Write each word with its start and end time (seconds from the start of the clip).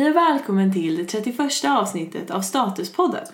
Hej 0.00 0.10
och 0.10 0.16
välkommen 0.16 0.72
till 0.72 0.96
det 0.96 1.04
31 1.04 1.64
avsnittet 1.64 2.30
av 2.30 2.40
Statuspodden. 2.40 3.26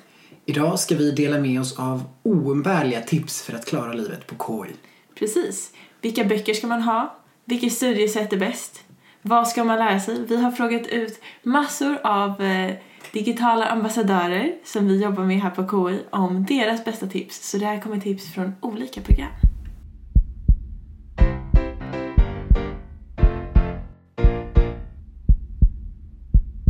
Idag 0.47 0.79
ska 0.79 0.97
vi 0.97 1.11
dela 1.11 1.39
med 1.39 1.61
oss 1.61 1.79
av 1.79 2.03
oumbärliga 2.23 3.01
tips 3.01 3.43
för 3.43 3.53
att 3.53 3.67
klara 3.67 3.93
livet 3.93 4.27
på 4.27 4.35
KI. 4.35 4.75
Precis. 5.15 5.73
Vilka 6.01 6.25
böcker 6.25 6.55
ska 6.55 6.67
man 6.67 6.83
ha? 6.83 7.17
Vilket 7.45 7.73
studiesätt 7.73 8.33
är 8.33 8.37
bäst? 8.37 8.83
Vad 9.23 9.49
ska 9.49 9.65
man 9.65 9.79
lära 9.79 10.01
sig? 10.01 10.25
Vi 10.29 10.37
har 10.37 10.51
frågat 10.51 10.87
ut 10.87 11.21
massor 11.43 11.99
av 12.03 12.43
eh, 12.43 12.75
digitala 13.13 13.67
ambassadörer 13.67 14.55
som 14.65 14.89
vi 14.89 15.03
jobbar 15.03 15.25
med 15.25 15.41
här 15.41 15.51
på 15.51 15.89
KI 15.89 16.01
om 16.11 16.45
deras 16.45 16.85
bästa 16.85 17.07
tips. 17.07 17.51
Så 17.51 17.59
det 17.59 17.67
här 17.67 17.81
kommer 17.81 18.01
tips 18.01 18.35
från 18.35 18.53
olika 18.61 19.01
program. 19.01 19.46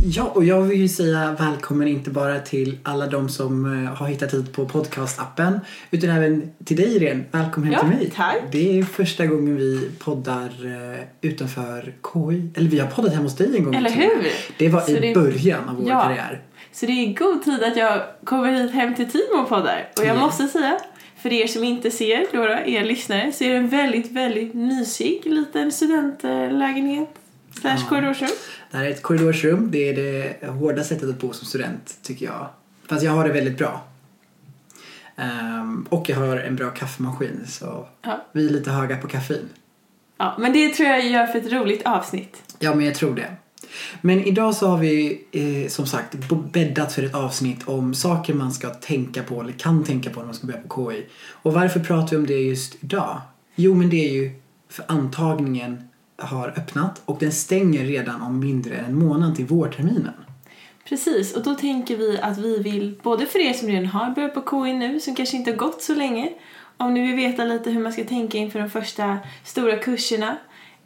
Ja, 0.09 0.23
och 0.23 0.43
jag 0.45 0.61
vill 0.61 0.81
ju 0.81 0.87
säga 0.87 1.35
välkommen 1.39 1.87
inte 1.87 2.09
bara 2.09 2.39
till 2.39 2.77
alla 2.83 3.07
de 3.07 3.29
som 3.29 3.83
eh, 3.85 3.93
har 3.93 4.07
hittat 4.07 4.33
hit 4.33 4.53
på 4.53 4.65
podcastappen 4.65 5.59
utan 5.91 6.09
även 6.09 6.51
till 6.65 6.77
dig 6.77 6.95
Irene. 6.95 7.23
Välkommen 7.31 7.71
Ja, 7.71 7.77
hem 7.81 7.89
till 7.89 7.97
mig. 7.99 8.11
tack. 8.15 8.35
Det 8.51 8.79
är 8.79 8.83
första 8.83 9.25
gången 9.25 9.57
vi 9.57 9.89
poddar 9.99 10.49
eh, 10.65 11.03
utanför 11.21 11.81
KI. 12.13 12.49
Eller 12.55 12.69
vi 12.69 12.79
har 12.79 12.87
poddat 12.87 13.11
hemma 13.13 13.23
hos 13.23 13.35
dig 13.35 13.57
en 13.57 13.63
gång. 13.63 13.75
Eller 13.75 13.89
hur? 13.89 14.27
Det 14.57 14.69
var 14.69 14.81
Så 14.81 14.91
i 14.91 14.99
det- 14.99 15.13
början 15.13 15.69
av 15.69 15.75
vår 15.75 15.89
Ja. 15.89 16.01
karriär. 16.01 16.41
Så 16.73 16.85
det 16.85 16.91
är 16.91 17.13
god 17.13 17.43
tid 17.43 17.63
att 17.63 17.77
jag 17.77 18.01
kommer 18.23 18.53
hit 18.53 18.71
hem 18.71 18.95
till 18.95 19.11
Timo 19.11 19.41
och 19.41 19.49
poddar. 19.49 19.89
Och 19.99 20.05
jag 20.05 20.15
Ja. 20.15 20.19
måste 20.19 20.47
säga, 20.47 20.77
för 21.21 21.33
er 21.33 21.47
som 21.47 21.63
inte 21.63 21.91
ser, 21.91 22.25
då, 22.31 22.37
då 22.37 22.53
er 22.65 22.83
lyssnare, 22.85 23.31
så 23.31 23.43
är 23.43 23.49
det 23.49 23.57
en 23.57 23.69
väldigt, 23.69 24.11
väldigt 24.11 24.53
mysig 24.53 25.21
liten 25.25 25.71
studentlägenhet 25.71 27.09
slash 27.61 27.77
Ja. 27.83 27.89
korridorsrum. 27.89 28.29
Det 28.77 28.81
här 28.81 28.87
är 28.89 28.91
ett 28.93 29.01
korridorsrum. 29.03 29.71
Det 29.71 29.89
är 29.89 29.95
det 29.95 30.47
hårda 30.47 30.83
sättet 30.83 31.09
att 31.09 31.19
bo 31.19 31.33
som 31.33 31.47
student, 31.47 31.97
tycker 32.03 32.25
jag. 32.25 32.47
Fast 32.89 33.03
jag 33.03 33.11
har 33.11 33.27
det 33.27 33.33
väldigt 33.33 33.57
bra. 33.57 33.83
Ehm, 35.15 35.85
och 35.89 36.09
jag 36.09 36.17
har 36.17 36.37
en 36.37 36.55
bra 36.55 36.69
kaffemaskin, 36.69 37.39
så 37.47 37.87
Ja. 38.01 38.25
vi 38.31 38.45
är 38.45 38.49
lite 38.49 38.71
höga 38.71 38.97
på 38.97 39.07
kaffein. 39.07 39.49
ja, 40.17 40.35
men 40.39 40.53
det 40.53 40.69
tror 40.69 40.89
jag 40.89 41.05
gör 41.07 41.27
för 41.27 41.39
ett 41.39 41.51
roligt 41.51 41.81
avsnitt. 41.85 42.55
Ja, 42.59 42.75
men 42.75 42.85
jag 42.85 42.95
tror 42.95 43.15
det. 43.15 43.35
Men 44.01 44.23
idag 44.23 44.55
så 44.55 44.67
har 44.67 44.77
vi 44.77 45.25
eh, 45.31 45.69
som 45.69 45.85
sagt 45.87 46.15
bäddat 46.53 46.93
för 46.93 47.03
ett 47.03 47.15
avsnitt 47.15 47.67
om 47.67 47.93
saker 47.93 48.33
man 48.33 48.51
ska 48.51 48.69
tänka 48.69 49.23
på 49.23 49.41
eller 49.41 49.53
kan 49.53 49.83
tänka 49.83 50.09
på 50.09 50.19
när 50.19 50.25
man 50.25 50.35
ska 50.35 50.47
börja 50.47 50.61
på 50.67 50.91
KI. 50.91 51.05
Och 51.29 51.53
varför 51.53 51.79
pratar 51.79 52.09
vi 52.09 52.17
om 52.17 52.25
det 52.25 52.33
just 52.41 52.83
idag? 52.83 53.21
Jo, 53.55 53.73
men 53.75 53.89
det 53.89 54.09
är 54.09 54.13
ju 54.13 54.31
för 54.69 54.85
antagningen 54.87 55.86
har 56.17 56.47
öppnat 56.47 57.01
och 57.05 57.17
den 57.19 57.31
stänger 57.31 57.85
redan 57.85 58.21
om 58.21 58.39
mindre 58.39 58.75
än 58.75 58.85
en 58.85 58.99
månad 58.99 59.35
till 59.35 59.45
vårterminen. 59.45 60.13
Precis, 60.89 61.35
och 61.35 61.43
då 61.43 61.55
tänker 61.55 61.97
vi 61.97 62.19
att 62.21 62.37
vi 62.37 62.63
vill, 62.63 62.99
både 63.03 63.25
för 63.25 63.39
er 63.39 63.53
som 63.53 63.67
redan 63.67 63.85
har 63.85 64.09
börjat 64.09 64.33
på 64.33 64.65
KI 64.65 64.73
nu, 64.73 64.99
som 64.99 65.15
kanske 65.15 65.37
inte 65.37 65.51
har 65.51 65.57
gått 65.57 65.81
så 65.81 65.95
länge, 65.95 66.29
om 66.77 66.93
ni 66.93 67.01
vill 67.01 67.15
veta 67.15 67.45
lite 67.45 67.69
hur 67.69 67.81
man 67.81 67.93
ska 67.93 68.03
tänka 68.03 68.37
inför 68.37 68.59
de 68.59 68.69
första 68.69 69.17
stora 69.43 69.77
kurserna, 69.77 70.37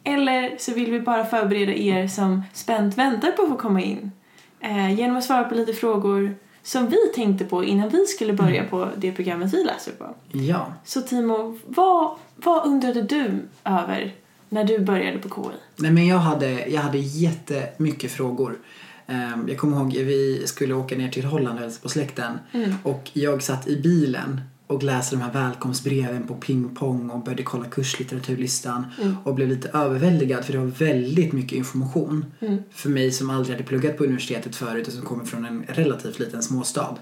eller 0.04 0.56
så 0.58 0.74
vill 0.74 0.90
vi 0.90 1.00
bara 1.00 1.24
förbereda 1.24 1.72
er 1.72 2.08
som 2.08 2.42
spänt 2.52 2.98
väntar 2.98 3.32
på 3.32 3.42
att 3.42 3.48
få 3.48 3.56
komma 3.56 3.80
in, 3.80 4.12
eh, 4.60 4.94
genom 4.94 5.16
att 5.16 5.24
svara 5.24 5.44
på 5.44 5.54
lite 5.54 5.72
frågor 5.72 6.34
som 6.62 6.88
vi 6.88 6.98
tänkte 7.14 7.44
på 7.44 7.64
innan 7.64 7.88
vi 7.88 8.06
skulle 8.06 8.32
börja 8.32 8.64
på 8.64 8.88
det 8.96 9.12
programmet 9.12 9.54
vi 9.54 9.64
läser 9.64 9.92
på. 9.92 10.14
Ja, 10.32 10.72
Så 10.84 11.00
Timo, 11.00 11.58
vad, 11.66 12.16
vad 12.36 12.66
undrade 12.66 13.02
du 13.02 13.42
över 13.64 14.14
när 14.52 14.64
du 14.64 14.78
började 14.78 15.18
på 15.18 15.28
KI? 15.28 15.56
Nej, 15.76 15.90
men 15.90 16.06
jag 16.06 16.18
hade, 16.18 16.68
jag 16.68 16.80
hade 16.80 16.98
jättemycket 16.98 18.10
frågor. 18.10 18.58
Ehm, 19.06 19.48
jag 19.48 19.58
kommer 19.58 19.76
ihåg 19.76 19.92
vi 19.92 20.42
skulle 20.46 20.74
åka 20.74 20.96
ner 20.96 21.08
till 21.08 21.24
Holland 21.24 21.58
och 21.58 21.62
hälsa 21.62 21.80
på 21.82 21.88
släkten. 21.88 22.38
Och 22.82 23.10
jag 23.12 23.42
satt 23.42 23.68
i 23.68 23.80
bilen 23.80 24.40
och 24.66 24.82
läste 24.82 25.16
de 25.16 25.22
här 25.22 25.32
välkomstbreven 25.32 26.26
på 26.26 26.34
ping 26.34 26.74
pong 26.74 27.10
och 27.10 27.24
började 27.24 27.42
kolla 27.42 27.64
kurslitteraturlistan 27.64 28.84
och 29.24 29.34
blev 29.34 29.48
lite 29.48 29.68
överväldigad 29.68 30.44
för 30.44 30.52
det 30.52 30.58
var 30.58 30.66
väldigt 30.66 31.32
mycket 31.32 31.58
information 31.58 32.24
för 32.70 32.88
mig 32.88 33.12
som 33.12 33.30
aldrig 33.30 33.56
hade 33.56 33.68
pluggat 33.68 33.98
på 33.98 34.04
universitetet 34.04 34.56
förut 34.56 34.86
och 34.86 34.92
som 34.92 35.02
kommer 35.02 35.24
från 35.24 35.44
en 35.44 35.64
relativt 35.68 36.18
liten 36.18 36.42
småstad. 36.42 36.96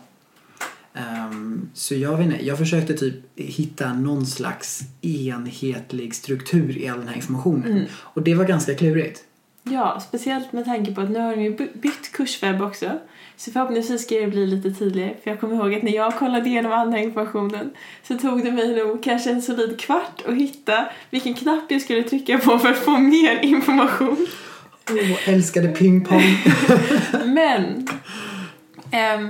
Ehm, 0.95 1.69
så 1.75 1.95
jag 1.95 2.17
vet 2.17 2.27
inte, 2.27 2.47
jag 2.47 2.59
försökte 2.59 2.95
typ 2.95 3.15
hitta 3.37 3.93
någon 3.93 4.27
slags 4.27 4.81
enhetlig 5.03 6.15
struktur 6.15 6.79
i 6.79 6.89
all 6.89 6.99
den 6.99 7.09
här 7.09 7.17
informationen. 7.17 7.87
Och 7.99 8.23
det 8.23 8.35
var 8.35 8.45
ganska 8.45 8.75
klurigt. 8.75 9.25
Ja, 9.63 10.01
speciellt 10.09 10.53
med 10.53 10.65
tanke 10.65 10.95
på 10.95 11.01
att 11.01 11.11
nu 11.11 11.19
har 11.19 11.37
de 11.37 11.43
ju 11.43 11.57
by- 11.57 11.69
bytt 11.75 12.13
kurswebb 12.13 12.63
också. 12.63 12.99
Så 13.37 13.51
förhoppningsvis 13.53 14.03
ska 14.03 14.15
det 14.15 14.27
bli 14.27 14.47
lite 14.47 14.71
tydligare. 14.71 15.15
För 15.23 15.31
jag 15.31 15.41
kommer 15.41 15.55
ihåg 15.55 15.75
att 15.75 15.83
när 15.83 15.93
jag 15.93 16.17
kollade 16.19 16.49
igenom 16.49 16.73
all 16.73 16.87
den 16.87 16.95
här 16.95 17.03
informationen 17.03 17.71
så 18.09 18.19
tog 18.19 18.45
det 18.45 18.53
mig 18.53 18.77
nog 18.77 19.03
kanske 19.03 19.31
en 19.31 19.43
solid 19.43 19.81
kvart 19.81 20.23
att 20.29 20.35
hitta 20.35 20.87
vilken 21.11 21.35
knapp 21.35 21.65
jag 21.69 21.83
skulle 21.83 22.03
trycka 22.03 22.39
på 22.39 22.59
för 22.59 22.69
att 22.69 22.79
få 22.79 22.99
mer 22.99 23.39
information. 23.43 24.27
Åh, 24.91 25.29
älskade 25.29 25.69
pingpong. 25.69 26.23
Men 27.27 27.89
ehm, 28.91 29.29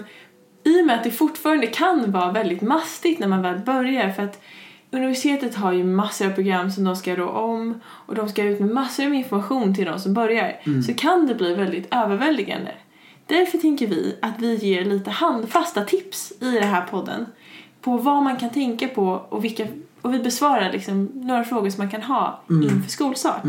i 0.65 0.81
och 0.82 0.87
med 0.87 0.97
att 0.97 1.04
det 1.04 1.10
fortfarande 1.10 1.66
kan 1.66 2.12
vara 2.12 2.32
väldigt 2.32 2.62
mastigt 2.62 3.21
när 3.21 3.28
man 3.28 3.43
väl 3.43 3.59
börjar 3.59 4.10
för 4.10 4.22
att 4.22 4.43
universitetet 4.91 5.54
har 5.54 5.72
ju 5.72 5.84
massor 5.84 6.26
av 6.26 6.31
program 6.31 6.71
som 6.71 6.84
de 6.84 6.97
ska 6.97 7.16
rå 7.16 7.28
om 7.28 7.81
och 7.87 8.15
de 8.15 8.28
ska 8.28 8.44
ut 8.44 8.60
med 8.60 8.70
massor 8.70 9.06
av 9.06 9.15
information 9.15 9.75
till 9.75 9.84
de 9.84 9.99
som 9.99 10.15
börjar. 10.15 10.60
Så 10.82 10.94
kan 10.94 11.26
det 11.26 11.34
bli 11.34 11.54
väldigt 11.54 11.94
överväldigande. 11.94 12.75
Därför 13.26 13.59
tänker 13.59 13.87
vi 13.87 14.16
att 14.22 14.41
vi 14.41 14.54
ger 14.54 14.84
lite 14.84 15.10
handfasta 15.10 15.84
tips 15.84 16.32
i 16.41 16.50
den 16.50 16.69
här 16.69 16.82
podden 16.82 17.26
på 17.80 17.96
vad 17.96 18.22
man 18.22 18.36
kan 18.36 18.50
tänka 18.50 18.88
på 18.88 19.22
och 19.28 19.44
vilka 19.44 19.66
och 20.02 20.14
vi 20.14 20.18
besvarar 20.18 20.72
liksom 20.72 21.10
några 21.14 21.44
frågor 21.44 21.70
som 21.70 21.84
man 21.84 21.91
kan 21.91 22.02
ha 22.02 22.41
inför 22.48 22.91
skolstart. 22.91 23.42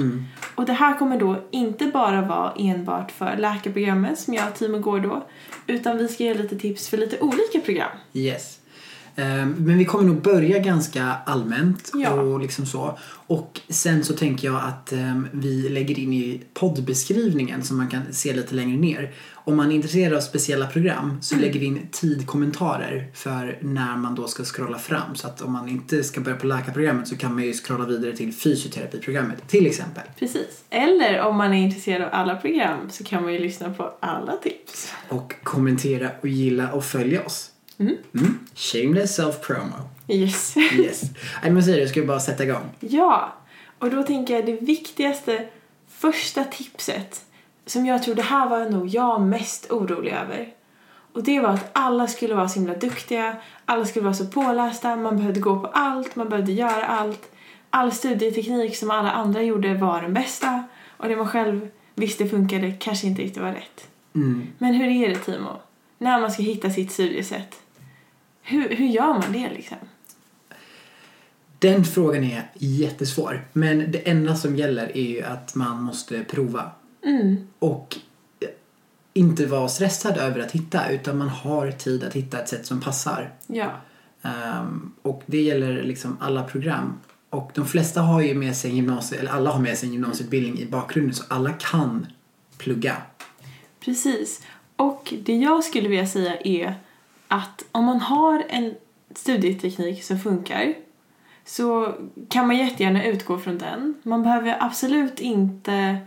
Och 0.56 0.66
det 0.66 0.74
här 0.74 0.98
kommer 0.98 1.20
då 1.20 1.36
inte 1.52 1.88
bara 1.88 2.22
vara 2.22 2.54
enbart 2.58 3.12
för 3.12 3.38
läkarprogrammet 3.38 4.20
som 4.20 4.34
jag 4.34 4.48
och 4.48 4.56
Timo 4.56 4.80
går 4.80 5.00
då 5.00 5.24
utan 5.68 5.98
vi 5.98 6.08
ska 6.08 6.24
ge 6.24 6.34
lite 6.34 6.56
tips 6.60 6.90
för 6.90 6.98
lite 6.98 7.20
olika 7.20 7.60
program. 7.66 7.92
Yes. 8.14 8.61
Ehm, 9.16 9.56
Men 9.58 9.78
vi 9.78 9.86
kommer 9.86 10.04
nog 10.04 10.22
börja 10.22 10.60
ganska 10.60 11.04
allmänt 11.26 11.92
Ja. 11.94 12.12
och 12.12 12.40
liksom 12.40 12.66
så. 12.66 12.98
Och 13.28 13.60
sen 13.70 14.04
så 14.04 14.14
tänker 14.14 14.48
jag 14.48 14.62
att 14.64 14.92
ehm, 14.92 15.28
vi 15.32 15.70
lägger 15.70 16.00
in 16.00 16.14
i 16.14 16.42
poddbeskrivningen 16.54 17.64
som 17.64 17.78
man 17.78 17.88
kan 17.88 18.02
se 18.12 18.34
lite 18.34 18.56
längre 18.56 18.78
ner. 18.78 19.12
Om 19.44 19.58
man 19.58 19.72
är 19.72 19.76
intresserad 19.76 20.14
av 20.14 20.22
speciella 20.22 20.66
program 20.68 21.18
så 21.22 21.36
lägger 21.36 21.60
vi 21.60 21.66
in 21.66 21.88
tidkommentarer 21.92 23.08
för 23.14 23.58
när 23.62 23.98
man 23.98 24.16
då 24.16 24.28
ska 24.28 24.44
scrolla 24.44 24.78
fram. 24.78 25.16
Så 25.16 25.28
att 25.28 25.42
om 25.42 25.52
man 25.52 25.70
inte 25.70 26.04
ska 26.04 26.22
börja 26.22 26.38
på 26.38 26.46
läkarprogrammet 26.48 27.08
så 27.08 27.18
kan 27.18 27.34
man 27.34 27.44
ju 27.44 27.54
scrolla 27.54 27.86
vidare 27.86 28.18
till 28.18 28.34
fysioterapiprogrammet 28.34 29.48
till 29.48 29.68
exempel. 29.68 30.04
Precis. 30.20 30.64
Eller 30.70 31.22
om 31.22 31.38
man 31.38 31.54
är 31.54 31.58
intresserad 31.64 32.02
av 32.02 32.10
alla 32.12 32.36
program 32.36 32.90
så 32.90 33.04
kan 33.04 33.24
man 33.24 33.34
ju 33.34 33.40
lyssna 33.40 33.74
på 33.74 33.94
alla 34.00 34.36
tips. 34.38 34.94
Och 35.10 35.34
kommentera 35.44 36.10
och 36.22 36.28
gilla 36.28 36.72
och 36.72 36.86
följa 36.86 37.26
oss. 37.26 37.51
Mm. 37.90 38.40
Shameless 38.56 39.20
self-promo. 39.20 39.90
Yes. 40.08 40.58
Yes. 40.78 41.02
Nej 41.42 41.52
men 41.52 41.64
säg 41.64 41.80
det, 41.80 41.88
ska 41.88 42.04
bara 42.04 42.20
sätta 42.20 42.44
igång. 42.44 42.70
Ja, 42.80 43.34
och 43.80 43.90
då 43.90 44.04
tänker 44.04 44.34
jag 44.34 44.46
det 44.46 44.62
viktigaste 44.62 45.48
första 45.88 46.44
tipset 46.44 47.26
som 47.66 47.86
jag 47.86 48.04
tror 48.04 48.16
det 48.16 48.22
här 48.22 48.50
var 48.50 48.70
nog 48.70 48.88
jag 48.88 49.22
mest 49.22 49.72
orolig 49.72 50.12
över. 50.12 50.54
Och 51.14 51.24
det 51.24 51.40
var 51.40 51.50
att 51.50 51.70
alla 51.74 52.08
skulle 52.08 52.36
vara 52.36 52.50
så 52.50 52.60
himla 52.60 52.76
duktiga, 52.76 53.36
alla 53.66 53.86
skulle 53.86 54.04
vara 54.04 54.14
så 54.14 54.26
pålästa, 54.26 54.96
man 54.96 55.18
behövde 55.18 55.40
gå 55.40 55.60
på 55.60 55.68
allt, 55.68 56.16
man 56.16 56.30
behövde 56.30 56.52
göra 56.52 56.86
allt. 56.86 57.32
All 57.70 57.92
studieteknik 57.92 58.78
som 58.78 58.92
alla 58.92 59.12
andra 59.12 59.42
gjorde 59.42 59.74
var 59.74 60.02
den 60.02 60.14
bästa 60.14 60.64
och 60.98 61.08
det 61.08 61.16
man 61.16 61.28
själv 61.28 61.70
visste 61.96 62.28
funkade 62.28 62.72
kanske 62.72 63.08
inte 63.08 63.22
riktigt 63.22 63.44
var 63.44 63.52
rätt. 63.52 63.88
Mm. 64.16 64.48
Men 64.58 64.74
hur 64.74 64.88
är 64.88 65.10
det 65.10 65.16
Timo? 65.16 65.60
När 65.98 66.22
man 66.22 66.32
ska 66.32 66.44
hitta 66.44 66.70
sitt 66.70 66.92
studiesätt? 66.92 67.56
Hur, 68.42 68.76
hur 68.76 68.88
gör 68.88 69.14
man 69.14 69.32
det 69.32 69.50
liksom? 69.50 69.78
Den 71.60 71.86
frågan 71.86 72.24
är 72.24 72.52
jättesvår. 72.54 73.48
Men 73.54 73.92
det 73.92 74.10
enda 74.10 74.36
som 74.36 74.56
gäller 74.56 74.98
är 74.98 75.10
ju 75.10 75.24
att 75.24 75.56
man 75.56 75.84
måste 75.84 76.24
prova. 76.24 76.72
Mm. 77.06 77.48
Och 77.60 77.98
inte 79.14 79.46
vara 79.46 79.68
stressad 79.68 80.18
över 80.18 80.40
att 80.40 80.52
hitta 80.52 80.90
utan 80.90 81.18
man 81.18 81.30
har 81.30 81.72
tid 81.72 82.04
att 82.04 82.14
hitta 82.14 82.40
ett 82.40 82.50
sätt 82.50 82.66
som 82.66 82.82
passar. 82.82 83.34
Ja. 83.48 83.72
Ehm, 84.22 84.92
och 85.02 85.24
det 85.26 85.42
gäller 85.42 85.84
liksom 85.84 86.18
alla 86.20 86.44
program. 86.44 87.00
Och 87.30 87.52
de 87.54 87.68
flesta 87.68 88.02
har 88.02 88.22
ju 88.22 88.36
med 88.36 88.56
sig 88.56 88.76
gymnasie, 88.76 89.20
eller 89.20 89.32
alla 89.32 89.52
har 89.52 89.60
med 89.60 89.78
sig 89.78 89.88
en 89.88 89.94
gymnasieutbildning 89.94 90.60
i 90.60 90.66
bakgrunden 90.66 91.14
så 91.14 91.24
alla 91.28 91.54
kan 91.54 92.08
plugga. 92.58 92.98
Precis. 93.80 94.42
Och 94.76 95.14
det 95.26 95.36
jag 95.36 95.64
skulle 95.64 95.90
vilja 95.90 96.08
säga 96.08 96.38
är 96.44 96.76
att 97.32 97.66
om 97.72 97.86
man 97.86 98.00
har 98.00 98.44
en 98.50 98.74
studieteknik 99.16 100.04
som 100.04 100.20
funkar 100.20 100.74
så 101.46 101.94
kan 102.30 102.48
man 102.48 102.58
jättegärna 102.58 103.06
utgå 103.06 103.38
från 103.38 103.58
den. 103.58 103.96
Man 104.04 104.24
behöver 104.24 104.58
absolut 104.60 105.20
inte 105.20 105.98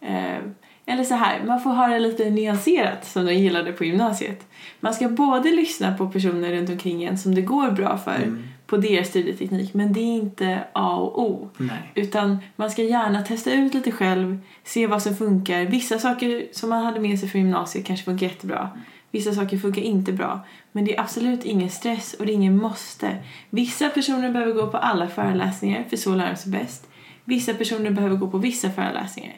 eh, 0.00 0.38
eller 0.86 1.04
så 1.04 1.14
här, 1.14 1.44
man 1.46 1.60
får 1.60 1.70
ha 1.70 1.86
det 1.88 1.98
lite 1.98 2.30
nyanserat 2.30 3.06
som 3.06 3.26
de 3.26 3.34
gillade 3.34 3.72
på 3.72 3.84
gymnasiet. 3.84 4.46
Man 4.80 4.94
ska 4.94 5.08
både 5.08 5.50
lyssna 5.50 5.94
på 5.94 6.08
personer 6.08 6.52
runt 6.52 6.70
omkring 6.70 7.04
en 7.04 7.18
som 7.18 7.34
det 7.34 7.42
går 7.42 7.70
bra 7.70 7.98
för 7.98 8.16
Mm. 8.16 8.42
på 8.66 8.76
deras 8.76 9.08
studieteknik 9.08 9.74
men 9.74 9.92
det 9.92 10.00
är 10.00 10.16
inte 10.16 10.58
A 10.72 10.96
och 10.96 11.22
O. 11.22 11.48
Nej. 11.56 11.92
Utan 11.94 12.38
man 12.56 12.70
ska 12.70 12.82
gärna 12.82 13.22
testa 13.22 13.52
ut 13.52 13.74
lite 13.74 13.92
själv, 13.92 14.38
se 14.64 14.86
vad 14.86 15.02
som 15.02 15.16
funkar. 15.16 15.64
Vissa 15.64 15.98
saker 15.98 16.46
som 16.52 16.70
man 16.70 16.84
hade 16.84 17.00
med 17.00 17.18
sig 17.18 17.28
från 17.28 17.40
gymnasiet 17.40 17.86
kanske 17.86 18.04
funkar 18.04 18.26
jättebra. 18.26 18.70
Vissa 19.10 19.34
saker 19.34 19.58
funkar 19.58 19.82
inte 19.82 20.12
bra. 20.12 20.40
Men 20.72 20.84
det 20.84 20.96
är 20.96 21.00
absolut 21.00 21.44
ingen 21.44 21.70
stress 21.70 22.14
och 22.14 22.26
det 22.26 22.32
är 22.32 22.34
ingen 22.34 22.56
måste. 22.56 23.16
Vissa 23.50 23.88
personer 23.88 24.32
behöver 24.32 24.52
gå 24.52 24.66
på 24.66 24.76
alla 24.76 25.08
föreläsningar 25.08 25.84
för 25.88 25.96
så 25.96 26.14
lär 26.14 26.30
de 26.30 26.36
sig 26.36 26.52
bäst. 26.52 26.88
Vissa 27.24 27.54
personer 27.54 27.90
behöver 27.90 28.16
gå 28.16 28.30
på 28.30 28.38
vissa 28.38 28.70
föreläsningar. 28.70 29.36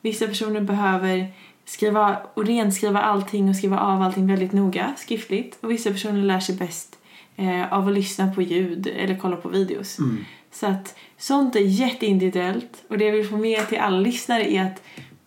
Vissa 0.00 0.26
personer 0.26 0.60
behöver 0.60 1.32
skriva 1.64 2.16
och 2.34 2.46
renskriva 2.46 3.00
allting 3.00 3.48
och 3.48 3.56
skriva 3.56 3.78
av 3.78 4.02
allting 4.02 4.26
väldigt 4.26 4.52
noga 4.52 4.94
skriftligt. 4.96 5.58
Och 5.60 5.70
vissa 5.70 5.90
personer 5.90 6.22
lär 6.22 6.40
sig 6.40 6.54
bäst 6.54 6.98
eh, 7.36 7.72
av 7.72 7.88
att 7.88 7.94
lyssna 7.94 8.32
på 8.32 8.42
ljud 8.42 8.86
eller 8.86 9.16
kolla 9.16 9.36
på 9.36 9.48
videos. 9.48 9.98
Mm. 9.98 10.24
Så 10.50 10.66
att 10.66 10.96
sånt 11.18 11.56
är 11.56 11.60
jätteindividuellt 11.60 12.84
och 12.88 12.98
det 12.98 13.04
jag 13.04 13.12
vill 13.12 13.28
få 13.28 13.36
med 13.36 13.68
till 13.68 13.78
alla 13.78 14.00
lyssnare 14.00 14.52
är 14.52 14.64
att 14.64 14.82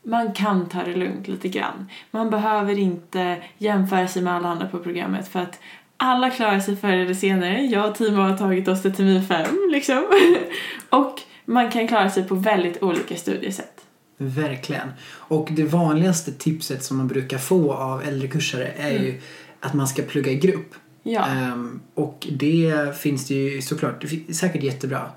man 0.08 0.34
kan 0.34 0.70
ta 0.70 0.84
det 0.84 0.96
lugnt 0.96 1.28
lite 1.28 1.48
grann. 1.48 1.90
Man 2.12 2.30
behöver 2.30 2.80
inte 2.80 3.38
jämföra 3.58 4.08
sig 4.08 4.22
med 4.22 4.34
alla 4.34 4.50
andra 4.50 4.68
på 4.68 4.80
programmet 4.80 5.28
för 5.28 5.40
att 5.40 5.60
alla 5.98 6.30
klarar 6.30 6.60
sig 6.60 6.76
förr 6.76 6.94
eller 6.94 7.14
senare. 7.14 7.62
Jag 7.62 7.90
och 7.90 7.96
Timo 7.96 8.22
har 8.22 8.38
tagit 8.38 8.68
oss 8.68 8.82
till 8.82 8.94
termin 8.94 9.26
fem 9.26 9.70
liksom. 9.72 10.06
och 10.90 11.22
man 11.46 11.72
kan 11.72 11.88
klara 11.88 12.10
sig 12.10 12.24
på 12.24 12.36
väldigt 12.36 12.84
olika 12.84 13.16
studiesätt. 13.16 13.82
Verkligen. 14.18 14.94
Och 15.10 15.48
det 15.52 15.64
vanligaste 15.64 16.32
tipset 16.32 16.84
som 16.84 16.98
man 16.98 17.08
brukar 17.08 17.38
få 17.38 17.74
av 17.74 18.04
äldre 18.04 18.28
kursare 18.28 18.68
är 18.78 19.04
ju 19.04 19.22
att 19.60 19.74
man 19.74 19.88
ska 19.88 20.02
plugga 20.02 20.32
i 20.32 20.36
grupp. 20.36 20.76
Ja, 21.04 21.26
Ehm, 21.28 21.82
och 21.94 22.28
det 22.32 22.98
finns 22.98 23.28
det 23.28 23.34
ju 23.34 23.62
såklart, 23.62 24.02
det 24.02 24.34
säkert 24.34 24.64
jättebra. 24.64 25.10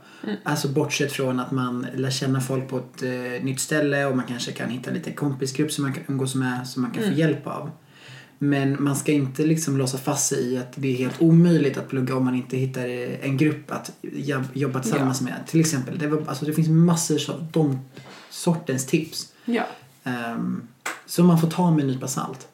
Alltså 0.42 0.68
bortsett 0.68 1.12
från 1.12 1.40
att 1.40 1.50
man 1.50 1.86
lär 1.94 2.10
känna 2.10 2.40
folk 2.40 2.68
på 2.68 2.78
ett 2.78 3.02
eh, 3.02 3.44
nytt 3.44 3.60
ställe 3.60 4.06
och 4.06 4.16
man 4.16 4.26
kanske 4.26 4.52
kan 4.52 4.68
hitta 4.70 4.90
lite 4.90 5.12
kompisgrupp 5.12 5.72
som 5.72 5.84
man 5.84 5.92
kan 5.92 6.02
umgås 6.08 6.34
med 6.34 6.68
som 6.68 6.82
man 6.82 6.90
kan 6.90 7.02
få 7.04 7.10
hjälp 7.10 7.46
av. 7.46 7.70
Men 8.38 8.82
man 8.82 8.96
ska 8.96 9.12
inte 9.12 9.42
liksom 9.42 9.76
låsa 9.76 9.98
fast 9.98 10.28
sig 10.28 10.52
i 10.52 10.58
att 10.58 10.72
det 10.76 10.88
är 10.88 10.96
helt 10.96 11.22
omöjligt 11.22 11.78
att 11.78 11.88
plugga 11.88 12.16
om 12.16 12.24
man 12.24 12.34
inte 12.34 12.56
hittar 12.56 12.88
eh, 12.88 13.24
en 13.24 13.36
grupp 13.36 13.70
att 13.70 13.92
jobb- 14.02 14.48
jobba 14.52 14.80
tillsammans 14.80 15.20
med. 15.20 15.34
Till 15.46 15.60
exempel, 15.60 15.98
det, 15.98 16.06
var, 16.06 16.24
alltså 16.26 16.44
det 16.44 16.52
finns 16.52 16.68
massor 16.68 17.30
av 17.30 17.46
de 17.52 17.78
sortens 18.30 18.86
tips. 18.86 19.32
ja, 19.44 19.64
Um, 20.04 20.62
som 21.06 21.26
man 21.26 21.38
får 21.40 21.48
ta 21.48 21.70
med 21.70 21.80
en 21.80 21.86
nypa 21.86 22.08
salt. 22.08 22.48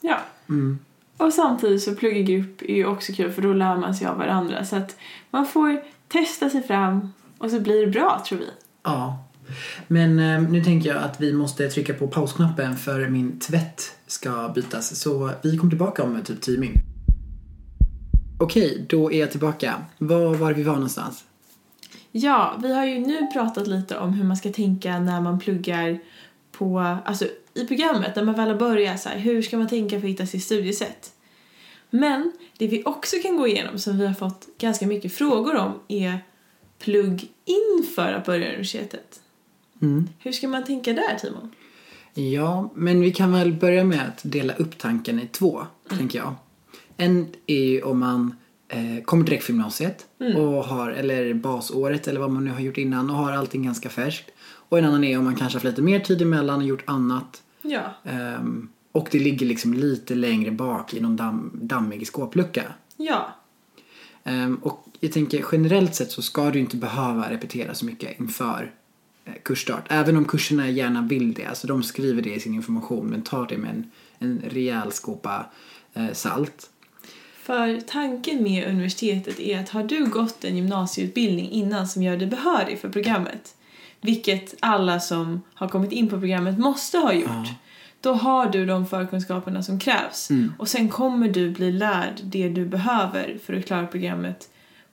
ja. 0.00 0.18
Mm. 0.48 0.78
Och 1.16 1.32
samtidigt 1.32 1.82
så 1.82 1.94
plugga 1.94 2.20
grupp 2.20 2.62
är 2.62 2.74
ju 2.74 2.86
också 2.86 3.12
kul 3.12 3.32
för 3.32 3.42
då 3.42 3.52
lär 3.52 3.76
man 3.76 3.94
sig 3.94 4.06
av 4.06 4.18
varandra. 4.18 4.64
Så 4.64 4.76
att 4.76 4.96
man 5.30 5.46
får 5.46 5.82
testa 6.08 6.50
sig 6.50 6.62
fram 6.62 7.12
och 7.38 7.50
så 7.50 7.60
blir 7.60 7.86
det 7.86 7.92
bra 7.92 8.22
tror 8.28 8.38
vi. 8.38 8.48
Ja. 8.82 9.24
Men 9.86 10.18
eh, 10.18 10.50
nu 10.50 10.64
tänker 10.64 10.88
jag 10.88 11.02
att 11.02 11.20
vi 11.20 11.32
måste 11.32 11.68
trycka 11.68 11.94
på 11.94 12.08
pausknappen 12.08 12.76
för 12.76 13.08
min 13.08 13.38
tvätt 13.38 13.96
ska 14.06 14.52
bytas. 14.54 15.00
Så 15.00 15.30
vi 15.42 15.58
kommer 15.58 15.70
tillbaka 15.70 16.02
om 16.02 16.22
typ 16.22 16.40
10 16.40 16.58
min. 16.58 16.74
Okej, 18.38 18.86
då 18.88 19.12
är 19.12 19.20
jag 19.20 19.30
tillbaka. 19.30 19.74
Var 19.98 20.34
var 20.34 20.52
vi 20.52 20.62
var 20.62 20.74
någonstans? 20.74 21.24
Ja, 22.12 22.58
vi 22.62 22.74
har 22.74 22.84
ju 22.84 22.98
nu 22.98 23.26
pratat 23.32 23.66
lite 23.66 23.98
om 23.98 24.12
hur 24.12 24.24
man 24.24 24.36
ska 24.36 24.52
tänka 24.52 24.98
när 24.98 25.20
man 25.20 25.38
pluggar 25.38 25.98
på, 26.52 26.96
alltså 27.04 27.24
i 27.54 27.66
programmet, 27.66 28.16
när 28.16 28.24
man 28.24 28.34
väl 28.34 28.48
har 28.48 28.56
börjat 28.56 29.00
så 29.00 29.08
här, 29.08 29.18
hur 29.18 29.42
ska 29.42 29.56
man 29.56 29.68
tänka 29.68 30.00
för 30.00 30.06
att 30.06 30.12
hitta 30.12 30.26
sitt 30.26 30.44
studiesätt? 30.44 31.12
Men 31.90 32.32
det 32.58 32.66
vi 32.66 32.82
också 32.84 33.16
kan 33.22 33.36
gå 33.36 33.46
igenom, 33.48 33.78
som 33.78 33.98
vi 33.98 34.06
har 34.06 34.14
fått 34.14 34.48
ganska 34.58 34.86
mycket 34.86 35.12
frågor 35.12 35.56
om, 35.56 35.72
är 35.88 36.18
plugg 36.78 37.28
inför 37.44 38.12
att 38.12 38.26
börja 38.26 38.48
universitetet. 38.48 39.20
Mm. 39.82 40.08
Hur 40.18 40.32
ska 40.32 40.48
man 40.48 40.64
tänka 40.64 40.92
där, 40.92 41.18
Timon? 41.20 41.54
Ja, 42.14 42.70
men 42.74 43.00
vi 43.00 43.12
kan 43.12 43.32
väl 43.32 43.52
börja 43.52 43.84
med 43.84 44.08
att 44.08 44.20
dela 44.22 44.52
upp 44.54 44.78
tanken 44.78 45.20
i 45.20 45.26
två, 45.26 45.66
tänker 45.88 46.18
jag. 46.18 46.34
En 46.96 47.26
är 47.46 47.64
ju 47.64 47.82
om 47.82 47.98
man 47.98 48.36
eh, 48.68 49.04
kommer 49.04 49.24
direkt 49.24 49.44
från 49.44 49.56
gymnasiet 49.56 50.06
och 50.36 50.64
har, 50.64 50.90
eller 50.90 51.34
basåret 51.34 52.08
eller 52.08 52.20
vad 52.20 52.30
man 52.30 52.44
nu 52.44 52.50
har 52.50 52.60
gjort 52.60 52.78
innan 52.78 53.10
och 53.10 53.16
har 53.16 53.32
allting 53.32 53.62
ganska 53.62 53.88
färskt. 53.88 54.30
Och 54.40 54.78
en 54.78 54.84
annan 54.84 55.04
är 55.04 55.18
om 55.18 55.24
man 55.24 55.36
kanske 55.36 55.58
har 55.58 55.60
haft 55.60 55.64
lite 55.64 55.82
mer 55.82 56.00
tid 56.00 56.22
emellan 56.22 56.60
och 56.60 56.66
gjort 56.66 56.82
annat 56.86 57.42
Ja, 57.62 57.94
Ehm, 58.04 58.68
och 58.96 59.08
det 59.10 59.18
ligger 59.18 59.46
liksom 59.46 59.74
lite 59.74 60.14
längre 60.14 60.50
bak 60.50 60.94
i 60.94 61.00
någon 61.00 61.16
damm, 61.16 61.50
dammig 61.54 62.06
skåplucka. 62.06 62.62
ja, 62.96 63.34
Ehm, 64.26 64.56
och 64.56 64.86
jag 65.00 65.12
tänker 65.12 65.44
generellt 65.52 65.94
sett 65.94 66.10
så 66.10 66.22
ska 66.22 66.50
du 66.50 66.58
inte 66.58 66.76
behöva 66.76 67.30
repetera 67.30 67.74
så 67.74 67.84
mycket 67.84 68.20
inför 68.20 68.72
eh, 69.24 69.32
kursstart. 69.42 69.84
Även 69.88 70.16
om 70.16 70.24
kurserna 70.24 70.70
gärna 70.70 71.02
vill 71.02 71.34
det. 71.34 71.44
Alltså 71.44 71.66
de 71.66 71.82
skriver 71.82 72.22
det 72.22 72.34
i 72.34 72.40
sin 72.40 72.54
information 72.54 73.06
men 73.06 73.22
ta 73.22 73.44
det 73.46 73.58
med 73.58 73.70
en, 73.70 73.90
en 74.18 74.42
rejäl 74.50 74.92
skopa 74.92 75.46
eh, 75.94 76.12
salt. 76.12 76.70
För 77.42 77.80
tanken 77.80 78.42
med 78.42 78.68
universitetet 78.68 79.40
är 79.40 79.60
att 79.60 79.68
har 79.68 79.82
du 79.82 80.06
gått 80.06 80.44
en 80.44 80.56
gymnasieutbildning 80.56 81.50
innan 81.50 81.88
som 81.88 82.02
gör 82.02 82.16
dig 82.16 82.28
behörig 82.28 82.78
för 82.78 82.88
programmet, 82.88 83.54
vilket 84.00 84.54
alla 84.60 85.00
som 85.00 85.42
har 85.54 85.68
kommit 85.68 85.92
in 85.92 86.08
på 86.08 86.18
programmet 86.18 86.58
måste 86.58 86.98
ha 86.98 87.12
gjort, 87.12 87.26
Ja. 87.26 87.54
Då 88.06 88.12
har 88.12 88.50
du 88.50 88.66
de 88.66 88.86
förkunskaperna 88.86 89.62
som 89.62 89.78
krävs. 89.78 90.30
Mm. 90.30 90.52
Och 90.58 90.68
sen 90.68 90.88
kommer 90.88 91.28
du 91.28 91.50
bli 91.50 91.72
lärd 91.72 92.20
det 92.22 92.48
du 92.48 92.66
behöver 92.66 93.38
för 93.44 93.54
att 93.54 93.66
klara 93.66 93.86
programmet 93.86 94.48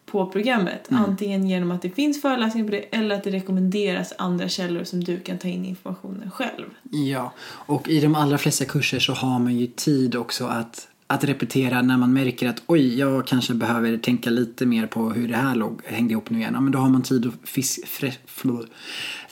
på 0.05 0.25
programmet. 0.25 0.91
Mm. 0.91 1.03
Antingen 1.03 1.49
genom 1.49 1.71
att 1.71 1.81
det 1.81 1.89
finns 1.89 2.21
föreläsningar 2.21 2.67
på 2.67 2.71
det 2.71 2.77
eller 2.77 3.15
att 3.15 3.23
det 3.23 3.31
rekommenderas 3.31 4.13
andra 4.17 4.49
källor 4.49 4.83
som 4.83 5.03
du 5.03 5.19
kan 5.19 5.37
ta 5.37 5.47
in 5.47 5.65
informationen 5.65 6.31
själv. 6.31 6.65
Ja, 6.91 7.33
och 7.45 7.89
i 7.89 7.99
de 7.99 8.15
allra 8.15 8.37
flesta 8.37 8.65
kurser 8.65 8.99
så 8.99 9.13
har 9.13 9.39
man 9.39 9.55
ju 9.55 9.67
tid 9.67 10.15
också 10.15 10.45
att, 10.45 10.87
att 11.07 11.23
repetera 11.23 11.81
när 11.81 11.97
man 11.97 12.13
märker 12.13 12.49
att 12.49 12.63
oj, 12.67 12.99
jag 12.99 13.27
kanske 13.27 13.53
behöver 13.53 13.97
tänka 13.97 14.29
lite 14.29 14.65
mer 14.65 14.87
på 14.87 15.09
hur 15.09 15.27
det 15.27 15.37
här 15.37 15.55
låg, 15.55 15.81
hängde 15.85 16.11
ihop 16.11 16.29
nu 16.29 16.39
igen. 16.39 16.53
Ja, 16.53 16.61
men 16.61 16.71
då 16.71 16.79
har 16.79 16.89
man 16.89 17.01
tid 17.01 17.25
att 17.25 17.49
fis, 17.49 17.79
fre, 17.85 18.13
flå, 18.25 18.65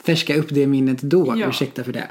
färska 0.04 0.36
upp 0.36 0.48
det 0.50 0.66
minnet 0.66 1.02
då. 1.02 1.34
Ja. 1.36 1.48
Ursäkta 1.48 1.84
för 1.84 1.92
det. 1.92 2.08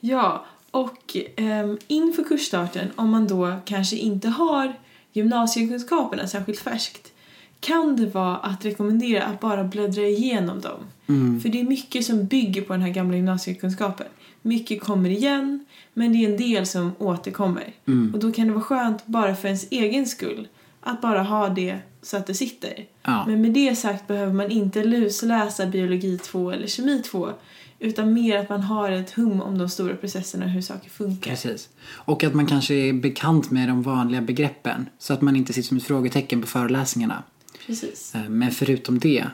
Ja, 0.00 0.44
och 0.74 1.16
ehm, 1.36 1.78
inför 1.86 2.24
kursstarten, 2.24 2.90
om 2.96 3.10
man 3.10 3.26
då 3.26 3.56
kanske 3.64 3.96
inte 3.96 4.28
har 4.28 4.72
gymnasiekunskaperna 5.12 6.26
särskilt 6.26 6.58
färskt, 6.58 7.12
kan 7.60 7.96
det 7.96 8.06
vara 8.06 8.36
att 8.36 8.64
rekommendera 8.64 9.22
att 9.22 9.40
bara 9.40 9.64
bläddra 9.64 10.02
igenom 10.02 10.60
dem. 10.60 10.80
Mm. 11.06 11.40
För 11.40 11.48
det 11.48 11.60
är 11.60 11.64
mycket 11.64 12.06
som 12.06 12.26
bygger 12.26 12.62
på 12.62 12.72
den 12.72 12.82
här 12.82 12.90
gamla 12.90 13.16
gymnasiekunskapen. 13.16 14.06
Mycket 14.42 14.80
kommer 14.80 15.10
igen, 15.10 15.66
men 15.92 16.12
det 16.12 16.24
är 16.24 16.30
en 16.30 16.36
del 16.36 16.66
som 16.66 16.92
återkommer. 16.98 17.72
Mm. 17.86 18.14
Och 18.14 18.20
då 18.20 18.32
kan 18.32 18.46
det 18.46 18.52
vara 18.52 18.64
skönt, 18.64 19.06
bara 19.06 19.36
för 19.36 19.48
ens 19.48 19.66
egen 19.70 20.06
skull, 20.06 20.48
att 20.80 21.00
bara 21.00 21.22
ha 21.22 21.48
det 21.48 21.78
så 22.02 22.16
att 22.16 22.26
det 22.26 22.34
sitter. 22.34 22.84
Ja. 23.02 23.24
Men 23.26 23.42
med 23.42 23.50
det 23.50 23.76
sagt 23.76 24.06
behöver 24.06 24.32
man 24.32 24.50
inte 24.50 24.84
lusläsa 24.84 25.66
biologi 25.66 26.18
2 26.18 26.50
eller 26.50 26.66
kemi 26.66 27.02
2 27.02 27.28
utan 27.78 28.12
mer 28.12 28.38
att 28.38 28.48
man 28.48 28.60
har 28.60 28.90
ett 28.90 29.10
hum 29.10 29.40
om 29.40 29.58
de 29.58 29.68
stora 29.68 29.96
processerna 29.96 30.44
och 30.44 30.50
hur 30.50 30.60
saker 30.60 30.90
funkar. 30.90 31.30
Precis. 31.30 31.68
Och 31.86 32.24
att 32.24 32.34
man 32.34 32.46
kanske 32.46 32.74
är 32.74 32.92
bekant 32.92 33.50
med 33.50 33.68
de 33.68 33.82
vanliga 33.82 34.20
begreppen 34.22 34.86
så 34.98 35.12
att 35.14 35.22
man 35.22 35.36
inte 35.36 35.52
sitter 35.52 35.68
som 35.68 35.76
ett 35.76 35.82
frågetecken 35.84 36.40
på 36.40 36.46
föreläsningarna. 36.46 37.22
Precis. 37.66 38.14
Eh, 38.14 38.28
Men 38.28 38.50
förutom 38.50 38.98
det. 38.98 39.24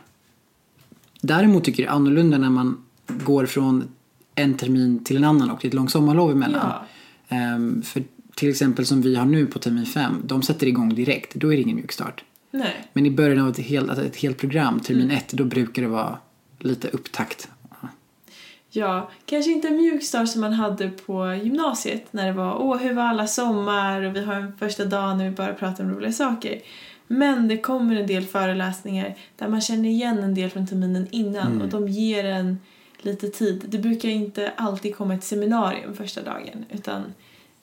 Däremot 1.20 1.64
tycker 1.64 1.82
jag 1.82 1.90
det 1.90 1.92
är 1.92 1.96
annorlunda 1.96 2.38
när 2.38 2.50
man 2.50 2.84
går 3.06 3.46
från 3.46 3.84
en 4.34 4.54
termin 4.54 5.04
till 5.04 5.16
en 5.16 5.24
annan 5.24 5.50
och 5.50 5.58
det 5.60 5.66
är 5.66 5.68
ett 5.68 5.74
långt 5.74 5.90
sommarlov 5.90 6.30
emellan. 6.30 6.72
Ja. 7.28 7.36
Ehm, 7.36 7.82
För 7.82 8.02
till 8.34 8.48
exempel 8.50 8.86
som 8.86 9.02
vi 9.02 9.16
har 9.16 9.24
nu 9.24 9.46
på 9.46 9.58
termin 9.58 9.86
5, 9.86 10.22
de 10.24 10.42
sätter 10.42 10.66
igång 10.66 10.94
direkt. 10.94 11.34
Då 11.34 11.52
är 11.52 11.56
det 11.56 11.62
ingen 11.62 11.76
mjukstart. 11.76 12.24
Nej. 12.50 12.88
Men 12.92 13.06
i 13.06 13.10
början 13.10 13.38
av 13.38 13.48
ett 13.50 13.58
helt, 13.58 13.90
ett 13.98 14.16
helt 14.16 14.38
program, 14.38 14.80
termin 14.80 15.10
1, 15.10 15.32
då 15.32 15.44
brukar 15.44 15.82
det 15.82 15.88
vara 15.88 16.18
lite 16.58 16.88
upptakt. 16.88 17.48
Ja, 18.72 19.10
kanske 19.26 19.50
inte 19.50 19.68
en 19.68 19.76
mjukstart 19.76 20.28
som 20.28 20.40
man 20.40 20.52
hade 20.52 20.88
på 20.88 21.34
gymnasiet 21.34 22.12
när 22.12 22.26
det 22.26 22.32
var 22.32 22.62
åh, 22.62 22.76
hur 22.76 22.94
var 22.94 23.02
alla 23.02 23.26
sommar 23.26 24.02
och 24.02 24.16
vi 24.16 24.24
har 24.24 24.34
en 24.34 24.56
första 24.58 24.84
dag 24.84 25.16
när 25.18 25.24
vi 25.24 25.30
bara 25.30 25.54
pratar 25.54 25.84
om 25.84 25.90
roliga 25.90 26.12
saker. 26.12 26.60
Men 27.06 27.48
det 27.48 27.56
kommer 27.56 27.96
en 27.96 28.06
del 28.06 28.24
föreläsningar 28.24 29.14
där 29.36 29.48
man 29.48 29.60
känner 29.60 29.88
igen 29.88 30.18
en 30.18 30.34
del 30.34 30.50
från 30.50 30.66
terminen 30.66 31.06
innan 31.10 31.62
och 31.62 31.68
de 31.68 31.88
ger 31.88 32.24
en 32.24 32.58
lite 32.98 33.28
tid. 33.28 33.64
Det 33.68 33.78
brukar 33.78 34.08
inte 34.08 34.52
alltid 34.56 34.96
komma 34.96 35.14
ett 35.14 35.24
seminarium 35.24 35.94
första 35.94 36.22
dagen 36.22 36.64
utan 36.70 37.14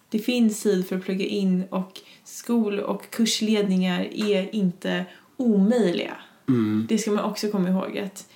det 0.09 0.19
finns 0.19 0.63
tid 0.63 0.87
för 0.87 0.95
att 0.95 1.03
plugga 1.03 1.25
in 1.25 1.63
och 1.69 1.99
skol 2.23 2.79
och 2.79 3.09
kursledningar 3.09 4.07
är 4.13 4.55
inte 4.55 5.05
omöjliga. 5.37 6.17
Mm. 6.47 6.85
Det 6.89 6.97
ska 6.97 7.11
man 7.11 7.23
också 7.23 7.51
komma 7.51 7.69
ihåg 7.69 7.97
att 7.97 8.29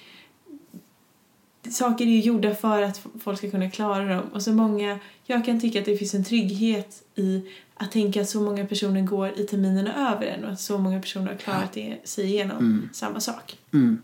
saker 1.70 2.06
är 2.06 2.10
ju 2.10 2.20
gjorda 2.20 2.56
för 2.56 2.82
att 2.82 3.02
folk 3.24 3.38
ska 3.38 3.52
kunna 3.52 3.70
klara 3.70 4.16
dem. 4.16 4.24
Och 4.34 4.42
så 4.42 4.54
många, 4.54 5.00
jag 5.26 5.46
kan 5.46 5.60
tycka 5.60 5.80
att 5.80 5.86
det 5.86 5.98
finns 5.98 6.14
en 6.14 6.24
trygghet 6.24 7.04
i 7.16 7.42
att 7.76 7.92
tänka 7.92 8.22
att 8.22 8.30
så 8.30 8.42
många 8.42 8.66
personer 8.66 9.02
går 9.02 9.40
i 9.40 9.44
terminerna 9.44 10.12
över 10.12 10.26
en 10.26 10.46
och 10.46 10.52
att 10.52 10.62
så 10.62 10.78
många 10.78 11.00
personer 11.02 11.28
har 11.28 11.36
klarat 11.36 11.74
det, 11.74 11.98
sig 12.04 12.26
igenom 12.26 12.90
samma 12.94 13.20
sak. 13.20 13.58
Mm. 13.74 14.02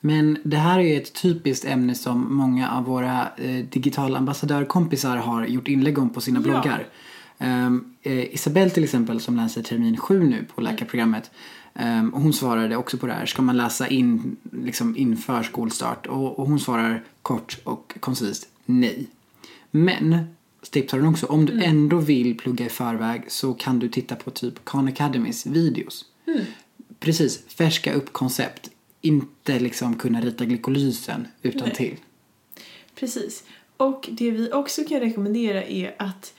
Men 0.00 0.38
det 0.42 0.56
här 0.56 0.78
är 0.78 0.82
ju 0.82 0.96
ett 0.96 1.12
typiskt 1.22 1.64
ämne 1.64 1.94
som 1.94 2.36
många 2.36 2.70
av 2.70 2.84
våra 2.84 3.28
eh, 3.36 3.64
digitala 3.64 4.18
ambassadörkompisar 4.18 5.16
har 5.16 5.46
gjort 5.46 5.68
inlägg 5.68 5.98
om 5.98 6.10
på 6.10 6.20
sina 6.20 6.38
Ja. 6.38 6.42
bloggar. 6.42 6.86
Um, 7.38 7.93
eh, 8.04 8.34
Isabelle 8.34 8.70
till 8.70 8.84
exempel 8.84 9.20
som 9.20 9.36
läser 9.36 9.62
termin 9.62 9.96
7 9.96 10.24
nu 10.24 10.44
på 10.54 10.60
läkarprogrammet. 10.60 11.30
ehm, 11.74 12.14
och 12.14 12.20
hon 12.20 12.32
svarade 12.32 12.76
också 12.76 12.98
på 12.98 13.06
det 13.06 13.12
här. 13.12 13.26
Ska 13.26 13.42
man 13.42 13.56
läsa 13.56 13.88
in 13.88 14.36
liksom 14.52 14.96
inför 14.96 15.42
skolstart? 15.42 16.06
Och, 16.06 16.38
och 16.38 16.46
hon 16.48 16.60
svarar 16.60 17.04
kort 17.22 17.58
och 17.64 17.94
koncist 18.00 18.48
nej. 18.64 19.06
Men 19.70 20.26
tipsar 20.70 20.98
hon 20.98 21.08
också 21.08 21.26
om 21.26 21.46
du 21.46 21.62
ändå 21.64 21.98
vill 21.98 22.38
plugga 22.38 22.66
i 22.66 22.68
förväg 22.68 23.22
så 23.28 23.54
kan 23.54 23.78
du 23.78 23.88
titta 23.88 24.14
på 24.14 24.30
typ 24.30 24.64
Khan 24.64 24.88
Academys 24.88 25.46
videos. 25.46 26.04
Precis, 27.00 27.42
färska 27.48 27.92
upp 27.92 28.12
koncept. 28.12 28.70
Inte 29.00 29.58
liksom 29.58 29.94
kunna 29.94 30.20
rita 30.20 30.44
glykolysen 30.44 31.28
utan 31.42 31.68
Nej. 31.68 31.76
till. 31.76 31.96
Precis. 32.94 33.44
Och 33.76 34.08
det 34.12 34.30
vi 34.30 34.52
också 34.52 34.84
kan 34.84 35.00
rekommendera 35.00 35.64
är 35.64 35.94
att 35.98 36.34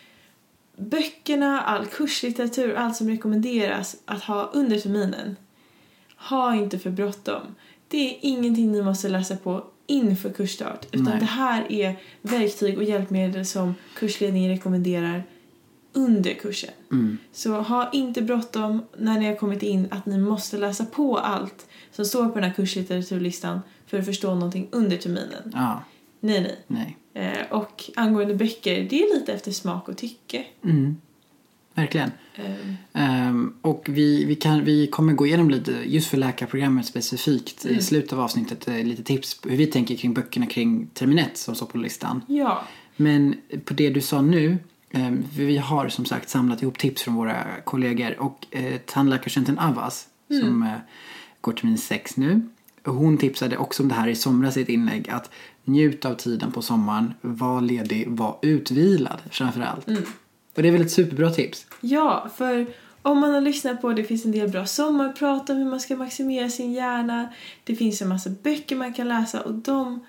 böckerna, 0.77 1.61
all 1.61 1.85
kurslitteratur, 1.85 2.75
allt 2.75 2.95
som 2.95 3.09
rekommenderas 3.09 3.95
att 4.05 4.23
ha 4.23 4.49
under 4.53 4.79
terminen, 4.79 5.35
ha 6.17 6.55
inte 6.55 6.79
för 6.79 6.89
bråttom. 6.89 7.41
Det 7.87 8.09
är 8.09 8.17
ingenting 8.21 8.71
ni 8.71 8.81
måste 8.81 9.09
läsa 9.09 9.37
på 9.37 9.63
inför 9.87 10.29
kursstart, 10.29 10.85
utan 10.91 11.03
Nej. 11.03 11.19
det 11.19 11.25
här 11.25 11.71
är 11.71 11.95
verktyg 12.21 12.77
och 12.77 12.83
hjälpmedel 12.83 13.45
som 13.45 13.75
kursledningen 13.95 14.51
rekommenderar 14.51 15.23
under 15.93 16.33
kursen. 16.33 16.73
Mm. 16.91 17.17
Så 17.31 17.61
ha 17.61 17.89
inte 17.91 18.21
bråttom 18.21 18.85
när 18.97 19.19
ni 19.19 19.25
har 19.25 19.35
kommit 19.35 19.63
in 19.63 19.87
att 19.91 20.05
ni 20.05 20.17
måste 20.17 20.57
läsa 20.57 20.85
på 20.85 21.17
allt 21.17 21.67
som 21.91 22.05
står 22.05 22.27
på 22.27 22.35
den 22.35 22.43
här 22.43 22.53
kurslitteraturlistan 22.53 23.59
för 23.87 23.99
att 23.99 24.05
förstå 24.05 24.33
någonting 24.33 24.67
under 24.71 24.97
terminen. 24.97 25.51
Ja, 25.53 25.83
Nej, 26.19 26.41
nej. 26.41 26.59
nej. 26.67 26.97
Eh, 27.15 27.51
och 27.51 27.83
angående 27.95 28.35
böcker, 28.35 28.87
det 28.89 29.03
är 29.03 29.19
lite 29.19 29.33
efter 29.33 29.51
smak 29.51 29.89
och 29.89 29.97
tycke. 29.97 30.43
Mm. 30.63 30.97
Verkligen. 31.73 32.11
Eh, 32.35 32.55
Ehm, 32.93 33.53
och 33.61 33.85
vi, 33.89 34.25
vi, 34.25 34.35
kan, 34.35 34.63
vi 34.63 34.87
kommer 34.87 35.13
gå 35.13 35.25
igenom 35.25 35.49
lite, 35.49 35.71
just 35.85 36.07
för 36.07 36.17
läkarprogrammet 36.17 36.85
specifikt, 36.85 37.65
i 37.65 37.81
slutet 37.81 38.13
av 38.13 38.19
avsnittet, 38.19 38.67
eh, 38.67 38.83
lite 38.83 39.03
tips 39.03 39.41
på 39.41 39.49
hur 39.49 39.57
vi 39.57 39.67
tänker 39.67 39.95
kring 39.95 40.13
böckerna 40.13 40.45
kring 40.45 40.87
termin 40.93 41.19
1 41.19 41.37
som 41.37 41.55
står 41.55 41.65
på 41.65 41.77
listan. 41.77 42.21
ja, 42.27 42.63
Men 42.95 43.35
på 43.65 43.73
det 43.73 43.89
du 43.89 44.01
sa 44.01 44.21
nu, 44.21 44.57
för 45.35 45.43
vi 45.43 45.57
har 45.57 45.89
som 45.89 46.05
sagt 46.05 46.29
samlat 46.29 46.61
ihop 46.61 46.77
tips 46.77 47.01
från 47.01 47.15
våra 47.15 47.43
kollegor 47.63 48.19
och 48.19 48.45
eh, 48.51 48.77
tandläkarstudenten 48.85 49.59
Avas 49.59 50.07
som 50.27 50.63
eh, 50.63 50.69
går 51.41 51.53
termin 51.53 51.77
6 51.77 52.17
nu. 52.17 52.41
Hon 52.85 53.17
tipsade 53.17 53.57
också 53.57 53.83
om 53.83 53.89
det 53.89 53.95
här 53.95 54.07
i 54.07 54.15
somras 54.15 54.57
i 54.57 54.61
ett 54.61 54.69
inlägg 54.69 55.09
att 55.09 55.31
njut 55.65 56.05
av 56.05 56.15
tiden 56.15 56.51
på 56.51 56.61
sommaren, 56.61 57.13
var 57.21 57.61
ledig, 57.61 58.09
var 58.09 58.37
utvilad 58.41 59.19
framför 59.31 59.61
allt. 59.61 59.87
Och 60.55 60.61
det 60.61 60.67
är 60.67 60.71
väl 60.71 60.81
ett 60.81 60.91
superbra 60.91 61.29
tips? 61.29 61.65
ja, 61.81 62.29
för 62.35 62.67
om 63.01 63.19
man 63.19 63.33
har 63.33 63.41
lyssnat 63.41 63.81
på 63.81 63.93
det 63.93 64.03
finns 64.03 64.25
en 64.25 64.31
del 64.31 64.49
bra 64.49 64.65
sommarprat 64.65 65.49
om 65.49 65.57
hur 65.57 65.65
man 65.65 65.79
ska 65.79 65.95
maximera 65.95 66.49
sin 66.49 66.73
hjärna. 66.73 67.29
Det 67.63 67.75
finns 67.75 68.01
en 68.01 68.07
massa 68.07 68.29
böcker 68.29 68.75
man 68.75 68.93
kan 68.93 69.07
läsa 69.07 69.41
och 69.41 69.53
de 69.53 70.05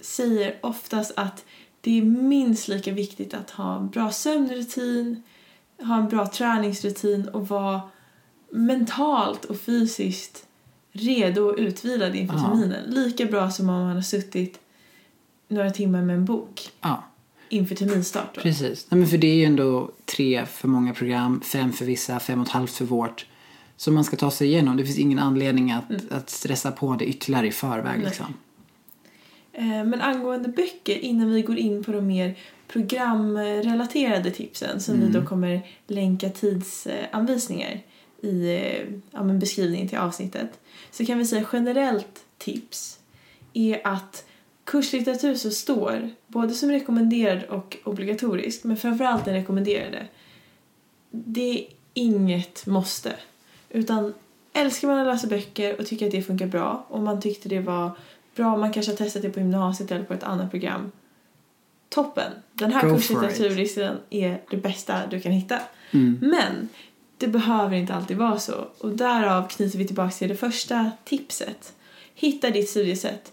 säger 0.00 0.58
oftast 0.60 1.12
att 1.16 1.44
det 1.80 1.98
är 1.98 2.02
minst 2.02 2.68
lika 2.68 2.92
viktigt 2.92 3.34
att 3.34 3.50
ha 3.50 3.76
en 3.76 3.88
bra 3.88 4.10
sömnrutin, 4.10 5.22
ha 5.78 5.96
en 5.96 6.08
bra 6.08 6.26
träningsrutin 6.26 7.28
och 7.28 7.48
vara 7.48 7.80
mentalt 8.50 9.44
och 9.44 9.60
fysiskt 9.60 10.46
redo 10.92 11.42
och 11.42 11.58
utvilad 11.58 12.14
inför 12.14 12.38
terminen. 12.38 12.84
Lika 12.90 13.26
bra 13.26 13.50
som 13.50 13.68
om 13.68 13.86
man 13.86 13.94
har 13.94 14.02
suttit 14.02 14.60
några 15.48 15.70
timmar 15.70 16.02
med 16.02 16.16
en 16.16 16.24
bok 16.24 16.68
Ja. 16.80 17.04
inför 17.48 17.74
terminstart. 17.74 18.34
Då. 18.34 18.40
Precis. 18.40 18.86
Nej, 18.90 18.98
men 18.98 19.08
för 19.08 19.18
det 19.18 19.26
är 19.26 19.34
ju 19.34 19.44
ändå 19.44 19.90
tre 20.04 20.46
för 20.46 20.68
många 20.68 20.94
program, 20.94 21.40
fem 21.40 21.72
för 21.72 21.84
vissa, 21.84 22.20
fem 22.20 22.40
och 22.40 22.46
ett 22.46 22.52
halvt 22.52 22.70
för 22.72 22.84
vårt. 22.84 23.26
Som 23.76 23.94
man 23.94 24.04
ska 24.04 24.16
ta 24.16 24.30
sig 24.30 24.46
igenom. 24.48 24.76
Det 24.76 24.84
finns 24.84 24.98
ingen 24.98 25.18
anledning 25.18 25.72
att, 25.72 26.12
att 26.12 26.30
stressa 26.30 26.72
på 26.72 26.94
det 26.94 27.04
ytterligare 27.04 27.46
i 27.46 27.52
förväg. 27.52 27.86
Mm. 27.86 27.98
Nej. 28.00 28.04
Liksom. 28.04 28.34
Eh, 29.52 29.84
Men 29.84 30.00
angående 30.00 30.48
böcker, 30.48 30.98
innan 30.98 31.32
vi 31.32 31.42
går 31.42 31.58
in 31.58 31.84
på 31.84 31.92
de 31.92 32.06
mer 32.06 32.34
programrelaterade 32.68 34.30
tipsen 34.30 34.80
som 34.80 35.00
vi 35.00 35.08
då 35.08 35.24
kommer 35.24 35.66
länka 35.86 36.28
tidsanvisningar 36.30 37.80
i 38.22 38.54
eh, 38.54 38.86
ja, 39.10 39.22
beskrivningen 39.22 39.88
till 39.88 39.98
avsnittet 39.98 40.60
så 40.90 41.06
kan 41.06 41.18
vi 41.18 41.26
säga 41.26 41.46
generellt 41.52 42.24
tips 42.38 42.98
är 43.52 43.80
att 43.86 44.24
kurslitteratur 44.66 45.34
som 45.34 45.50
står 45.50 46.10
både 46.26 46.54
som 46.54 46.70
rekommenderad 46.70 47.44
och 47.44 47.76
obligatorisk 47.84 48.64
men 48.64 48.76
framförallt 48.76 49.24
den 49.24 49.34
rekommenderade 49.34 50.06
det 51.10 51.58
är 51.58 51.66
inget 51.94 52.66
måste 52.66 53.16
utan 53.70 54.14
älskar 54.52 54.88
man 54.88 54.98
att 54.98 55.06
läsa 55.06 55.26
böcker 55.26 55.80
och 55.80 55.86
tycker 55.86 56.06
att 56.06 56.12
det 56.12 56.22
funkar 56.22 56.46
bra 56.46 56.86
och 56.88 57.00
man 57.00 57.20
tyckte 57.20 57.48
det 57.48 57.60
var 57.60 57.90
bra, 58.36 58.56
man 58.56 58.72
kanske 58.72 58.92
har 58.92 58.96
testat 58.96 59.22
det 59.22 59.30
på 59.30 59.40
gymnasiet 59.40 59.90
eller 59.90 60.04
på 60.04 60.14
ett 60.14 60.22
annat 60.22 60.50
program. 60.50 60.92
Toppen! 61.88 62.32
Den 62.52 62.72
här 62.72 62.80
kurslitteraturlistan 62.80 63.96
är 64.10 64.42
det 64.50 64.56
bästa 64.56 65.06
du 65.06 65.20
kan 65.20 65.32
hitta. 65.32 65.60
Mm. 65.90 66.18
Men 66.20 66.68
det 67.18 67.26
behöver 67.26 67.76
inte 67.76 67.94
alltid 67.94 68.16
vara 68.16 68.38
så 68.38 68.66
och 68.78 68.96
därav 68.96 69.48
knyter 69.48 69.78
vi 69.78 69.86
tillbaka 69.86 70.10
till 70.10 70.28
det 70.28 70.36
första 70.36 70.90
tipset. 71.04 71.72
Hitta 72.14 72.50
ditt 72.50 72.68
studiesätt. 72.70 73.32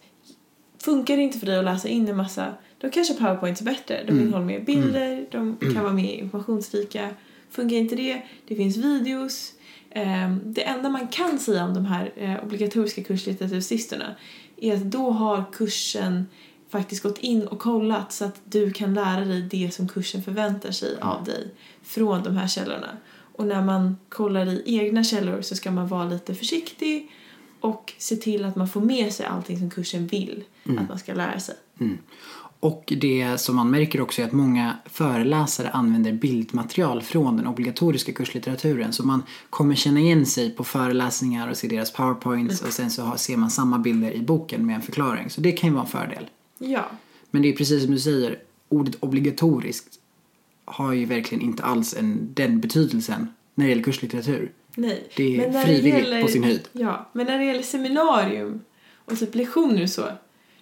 Funkar 0.83 1.17
det 1.17 1.23
inte 1.23 1.39
för 1.39 1.45
dig 1.45 1.57
att 1.59 1.65
läsa 1.65 1.87
in 1.87 2.07
en 2.07 2.17
massa, 2.17 2.53
då 2.77 2.89
kanske 2.89 3.13
powerpoints 3.13 3.61
är 3.61 3.65
bättre. 3.65 4.03
De 4.03 4.11
Mm. 4.11 4.21
innehåller 4.23 4.45
mer 4.45 4.59
bilder, 4.59 5.25
de 5.31 5.57
kan 5.73 5.83
vara 5.83 5.93
mer 5.93 6.13
informationsrika. 6.13 7.09
Funkar 7.49 7.75
inte 7.77 7.95
det, 7.95 8.21
det 8.47 8.55
finns 8.55 8.77
videos. 8.77 9.53
Ehm, 9.91 10.39
Det 10.45 10.61
enda 10.63 10.89
man 10.89 11.07
kan 11.07 11.39
säga 11.39 11.65
om 11.65 11.73
de 11.73 11.85
här 11.85 12.11
eh, 12.15 12.43
obligatoriska 12.43 13.03
kurslitteraturlistorna 13.03 14.15
är 14.57 14.73
att 14.73 14.91
då 14.91 15.11
har 15.11 15.43
kursen 15.53 16.25
faktiskt 16.69 17.03
gått 17.03 17.17
in 17.17 17.47
och 17.47 17.59
kollat 17.59 18.11
så 18.13 18.25
att 18.25 18.41
du 18.45 18.71
kan 18.71 18.93
lära 18.93 19.25
dig 19.25 19.41
det 19.41 19.73
som 19.73 19.87
kursen 19.87 20.23
förväntar 20.23 20.71
sig 20.71 20.97
av 21.01 21.23
dig 21.23 21.47
från 21.83 22.23
de 22.23 22.37
här 22.37 22.47
källorna. 22.47 22.97
Och 23.35 23.47
när 23.47 23.61
man 23.61 23.97
kollar 24.09 24.45
i 24.45 24.63
egna 24.79 25.03
källor 25.03 25.41
så 25.41 25.55
ska 25.55 25.71
man 25.71 25.87
vara 25.87 26.05
lite 26.05 26.35
försiktig 26.35 27.11
och 27.63 27.93
se 27.97 28.15
till 28.15 28.45
att 28.45 28.55
man 28.55 28.67
får 28.67 28.81
med 28.81 29.13
sig 29.13 29.25
allting 29.25 29.59
som 29.59 29.69
kursen 29.69 30.07
vill 30.07 30.43
att 30.63 30.89
man 30.89 30.99
ska 30.99 31.13
lära 31.13 31.39
sig. 31.39 31.55
Mm. 31.79 31.97
Och 32.59 32.93
det 32.97 33.37
som 33.37 33.55
man 33.55 33.69
märker 33.69 34.01
också 34.01 34.21
är 34.21 34.25
att 34.25 34.31
många 34.31 34.77
föreläsare 34.85 35.69
använder 35.69 36.11
bildmaterial 36.11 37.01
från 37.01 37.37
den 37.37 37.47
obligatoriska 37.47 38.13
kurslitteraturen. 38.13 38.93
Så 38.93 39.03
man 39.03 39.23
kommer 39.49 39.75
känna 39.75 39.99
igen 39.99 40.25
sig 40.25 40.51
på 40.51 40.63
föreläsningar 40.63 41.49
och 41.49 41.57
se 41.57 41.67
deras 41.67 41.93
powerpoints 41.93 42.61
och 42.61 42.73
sen 42.73 42.91
så 42.91 43.13
ser 43.17 43.37
man 43.37 43.49
samma 43.49 43.79
bilder 43.79 44.11
i 44.11 44.21
boken 44.21 44.65
med 44.65 44.75
en 44.75 44.81
förklaring. 44.81 45.29
Så 45.29 45.41
det 45.41 45.51
kan 45.51 45.69
ju 45.69 45.73
vara 45.73 45.83
en 45.83 45.89
fördel. 45.89 46.29
Ja, 46.57 46.85
Men 47.31 47.41
det 47.41 47.49
är 47.49 47.55
precis 47.55 47.83
som 47.83 47.91
du 47.91 47.99
säger, 47.99 48.39
ordet 48.69 48.95
obligatoriskt 48.99 49.99
har 50.65 50.93
ju 50.93 51.05
verkligen 51.05 51.43
inte 51.43 51.63
alls 51.63 51.95
en, 51.99 52.29
den 52.33 52.59
betydelsen 52.59 53.27
när 53.55 53.65
det 53.65 53.69
gäller 53.69 53.83
kurslitteratur. 53.83 54.51
Nej. 54.75 55.03
Det 55.15 55.23
är 55.23 55.37
Men 55.37 55.51
när 55.51 55.63
frivilligt 55.63 56.21
på 56.21 56.27
sin 56.27 56.43
höjd. 56.43 56.67
Ja, 56.71 57.09
men 57.13 57.25
när 57.25 57.37
det 57.37 57.45
gäller 57.45 57.63
seminarium 57.63 58.61
och 59.05 59.19
typ 59.19 59.35
lektioner 59.35 59.83
och 59.83 59.89
så, 59.89 60.03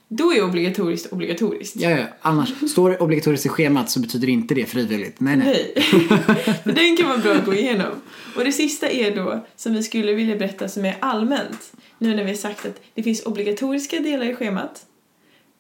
då 0.08 0.34
är 0.34 0.44
obligatoriskt 0.44 1.14
obligatoriskt. 1.14 1.76
Ja, 1.76 1.90
ja. 1.90 2.06
Annars, 2.22 2.54
står 2.72 2.90
det 2.90 2.98
obligatoriskt 2.98 3.46
i 3.46 3.50
schemat 3.50 3.90
så 3.90 4.00
betyder 4.00 4.30
inte 4.30 4.56
det 4.56 4.66
frivilligt. 4.66 5.20
Nej, 5.20 5.38
nej. 5.38 5.74
Nej. 5.76 6.62
Den 6.76 6.98
kan 6.98 7.10
vara 7.10 7.18
bra 7.18 7.34
att 7.34 7.46
gå 7.46 7.54
igenom. 7.54 7.92
Och 8.36 8.44
det 8.44 8.52
sista 8.52 8.90
är 8.90 9.16
då, 9.16 9.46
som 9.56 9.74
vi 9.74 9.84
skulle 9.84 10.14
vilja 10.14 10.36
berätta 10.36 10.68
som 10.68 10.86
är 10.86 10.96
allmänt, 11.00 11.74
nu 11.98 12.16
när 12.16 12.24
vi 12.24 12.30
har 12.30 12.38
sagt 12.38 12.66
att 12.66 12.82
det 12.94 13.04
finns 13.04 13.26
obligatoriska 13.26 14.00
delar 14.00 14.26
i 14.26 14.36
schemat, 14.36 14.86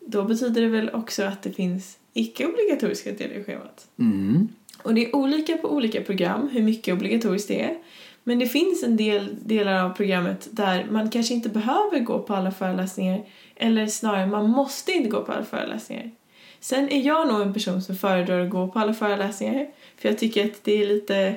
då 0.08 0.24
betyder 0.24 0.62
det 0.62 0.67
väl 0.67 0.89
också 0.89 1.24
att 1.24 1.43
det 1.43 1.51
finns 1.51 1.98
icke-obligatoriska 2.13 3.12
delar 3.12 3.36
i 3.36 3.43
schemat. 3.43 3.88
Mm. 4.00 4.48
Och 4.84 4.93
det 4.93 5.05
är 5.05 5.15
olika 5.15 5.58
på 5.58 5.72
olika 5.72 6.01
program 6.01 6.50
hur 6.51 6.62
mycket 6.62 6.93
obligatoriskt 6.93 7.48
det 7.48 7.62
är. 7.62 7.77
Men 8.24 8.40
det 8.40 8.48
finns 8.48 8.84
en 8.84 8.98
del 8.98 9.36
delar 9.44 9.84
av 9.84 9.90
programmet 9.90 10.48
där 10.51 10.88
man 10.92 11.10
kanske 11.10 11.34
inte 11.34 11.50
behöver 11.50 12.00
gå 12.00 12.20
på 12.20 12.36
alla 12.36 12.51
föreläsningar 12.51 13.24
eller 13.56 13.88
snarare 13.88 14.28
man 14.28 14.50
måste 14.50 14.92
inte 14.92 15.10
gå 15.10 15.22
på 15.24 15.32
alla 15.32 15.46
föreläsningar. 15.46 16.12
Sen 16.60 16.90
är 16.90 17.01
jag 17.01 17.28
nog 17.28 17.42
en 17.42 17.54
person 17.54 17.82
som 17.82 17.96
föredrar 17.96 18.46
att 18.46 18.50
gå 18.50 18.68
på 18.68 18.80
alla 18.80 18.94
föreläsningar 18.94 19.68
för 19.98 20.10
jag 20.10 20.18
tycker 20.18 20.46
att 20.46 20.63
det 20.63 20.82
är 20.84 20.88
lite 20.88 21.36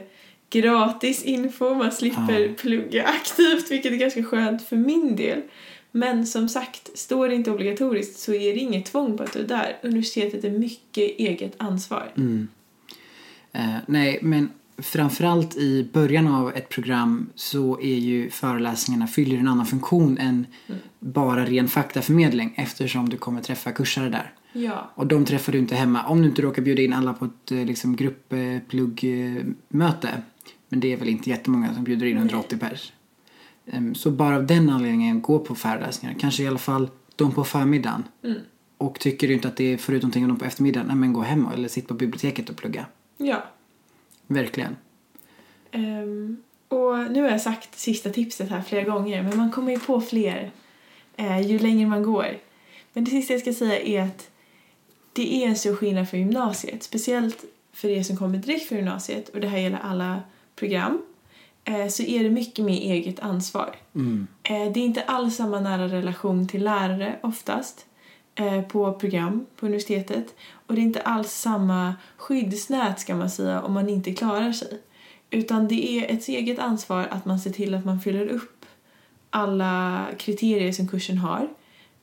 gratis 0.50 1.22
info, 1.22 1.74
man 1.74 1.92
slipper 1.92 2.40
Ja. 2.40 2.54
plugga 2.58 3.04
aktivt 3.04 3.70
vilket 3.70 3.92
är 3.92 3.96
ganska 3.96 4.24
skönt 4.24 4.62
för 4.62 4.76
min 4.76 5.16
del. 5.16 5.42
Men 5.90 6.26
som 6.26 6.48
sagt, 6.48 6.98
står 6.98 7.28
det 7.28 7.34
inte 7.34 7.50
obligatoriskt 7.50 8.18
så 8.18 8.34
är 8.34 8.54
det 8.54 8.60
inget 8.60 8.86
tvång 8.86 9.16
på 9.16 9.22
att 9.22 9.32
du 9.32 9.38
är 9.38 9.48
där. 9.48 9.76
Universitetet 9.82 10.44
är 10.44 10.50
mycket 10.50 11.18
eget 11.18 11.52
ansvar. 11.56 12.12
Mm. 12.16 12.48
Eh, 13.52 13.76
nej, 13.86 14.18
men 14.22 14.50
framförallt 14.78 15.56
i 15.56 15.88
början 15.92 16.28
av 16.28 16.52
ett 16.54 16.68
program 16.68 17.30
så 17.34 17.80
är 17.80 17.98
ju 17.98 18.30
föreläsningarna 18.30 19.06
fyller 19.06 19.38
en 19.38 19.48
annan 19.48 19.66
funktion 19.66 20.18
än 20.18 20.46
Mm. 20.68 20.80
bara 21.00 21.44
ren 21.44 21.68
faktaförmedling 21.68 22.52
eftersom 22.56 23.08
du 23.08 23.16
kommer 23.16 23.40
träffa 23.42 23.72
kursare 23.72 24.08
där. 24.08 24.32
Ja, 24.52 24.90
Och 24.94 25.06
de 25.06 25.24
träffar 25.24 25.52
du 25.52 25.58
inte 25.58 25.74
hemma 25.74 26.02
om 26.06 26.22
du 26.22 26.28
inte 26.28 26.42
råkar 26.42 26.62
bjuda 26.62 26.82
in 26.82 26.92
alla 26.92 27.12
på 27.14 27.24
ett 27.24 27.52
eh, 27.52 27.64
liksom, 27.64 27.96
gruppluggmöte. 27.96 30.08
Men 30.68 30.80
det 30.80 30.92
är 30.92 30.96
väl 30.96 31.08
inte 31.08 31.30
jättemånga 31.30 31.74
som 31.74 31.84
bjuder 31.84 32.06
in 32.06 32.16
180 32.16 32.58
pers. 32.58 32.92
Ehm, 33.66 33.94
Så 33.94 34.10
bara 34.10 34.36
av 34.36 34.46
den 34.46 34.70
anledningen, 34.70 35.22
gå 35.22 35.38
på 35.38 35.54
föreläsningar. 35.54 36.16
Kanske 36.20 36.42
i 36.42 36.48
alla 36.48 36.58
fall 36.58 36.88
de 37.16 37.32
på 37.32 37.44
förmiddagen. 37.44 38.02
Mm. 38.24 38.38
Och 38.78 39.00
tycker 39.00 39.28
du 39.28 39.34
inte 39.34 39.48
att 39.48 39.56
det 39.56 39.72
är 39.72 39.76
förut 39.76 40.02
någonting 40.02 40.24
om 40.24 40.28
de 40.30 40.38
på 40.38 40.44
eftermiddagen, 40.44 40.86
nej 40.86 40.96
men 40.96 41.12
gå 41.12 41.20
hem 41.22 41.46
eller 41.54 41.68
sitt 41.68 41.88
på 41.88 41.94
biblioteket 41.94 42.50
och 42.50 42.56
plugga. 42.56 42.86
ja. 43.16 43.44
Verkligen. 44.26 44.76
Ehm, 45.70 46.42
och 46.68 47.10
nu 47.10 47.22
har 47.22 47.30
jag 47.30 47.40
sagt 47.40 47.78
sista 47.78 48.10
tipset 48.10 48.50
här 48.50 48.62
flera 48.62 48.84
gånger, 48.84 49.22
men 49.22 49.36
man 49.36 49.50
kommer 49.50 49.72
ju 49.72 49.78
på 49.78 50.00
fler 50.00 50.50
eh, 51.16 51.40
ju 51.40 51.58
längre 51.58 51.86
man 51.86 52.02
går. 52.02 52.38
Men 52.92 53.04
det 53.04 53.10
sista 53.10 53.32
jag 53.32 53.40
ska 53.40 53.52
säga 53.52 53.80
är 53.80 54.02
att 54.02 54.30
det 55.12 55.34
är 55.34 55.48
en 55.48 55.56
stor 55.56 55.76
skillnad 55.76 56.08
för 56.08 56.16
gymnasiet, 56.16 56.82
speciellt 56.82 57.44
för 57.72 57.88
er 57.88 58.02
som 58.02 58.16
kommer 58.16 58.38
direkt 58.38 58.68
från 58.68 58.78
gymnasiet, 58.78 59.28
och 59.28 59.40
det 59.40 59.48
här 59.48 59.58
gäller 59.58 59.78
alla 59.78 60.22
program, 60.56 61.02
eh, 61.64 61.88
så 61.88 62.02
är 62.02 62.24
det 62.24 62.30
mycket 62.30 62.64
mer 62.64 62.80
eget 62.80 63.20
ansvar. 63.20 63.76
Mm. 63.94 64.26
Eh, 64.42 64.72
det 64.72 64.80
är 64.80 64.84
inte 64.84 65.02
alls 65.02 65.36
samma 65.36 65.60
nära 65.60 65.88
relation 65.88 66.48
till 66.48 66.64
lärare 66.64 67.18
oftast 67.22 67.86
på 68.68 68.92
program 68.92 69.46
på 69.56 69.66
universitetet. 69.66 70.34
Och 70.66 70.74
det 70.74 70.80
är 70.80 70.82
inte 70.82 71.00
alls 71.00 71.32
samma 71.32 71.94
skyddsnät 72.16 73.00
ska 73.00 73.14
man 73.14 73.30
säga 73.30 73.62
om 73.62 73.72
man 73.72 73.88
inte 73.88 74.14
klarar 74.14 74.52
sig. 74.52 74.80
Utan 75.30 75.68
det 75.68 75.88
är 75.88 76.14
ett 76.14 76.28
eget 76.28 76.58
ansvar 76.58 77.06
att 77.10 77.24
man 77.24 77.38
ser 77.38 77.50
till 77.50 77.74
att 77.74 77.84
man 77.84 78.00
fyller 78.00 78.26
upp 78.26 78.66
alla 79.30 80.04
kriterier 80.18 80.72
som 80.72 80.88
kursen 80.88 81.18
har. 81.18 81.48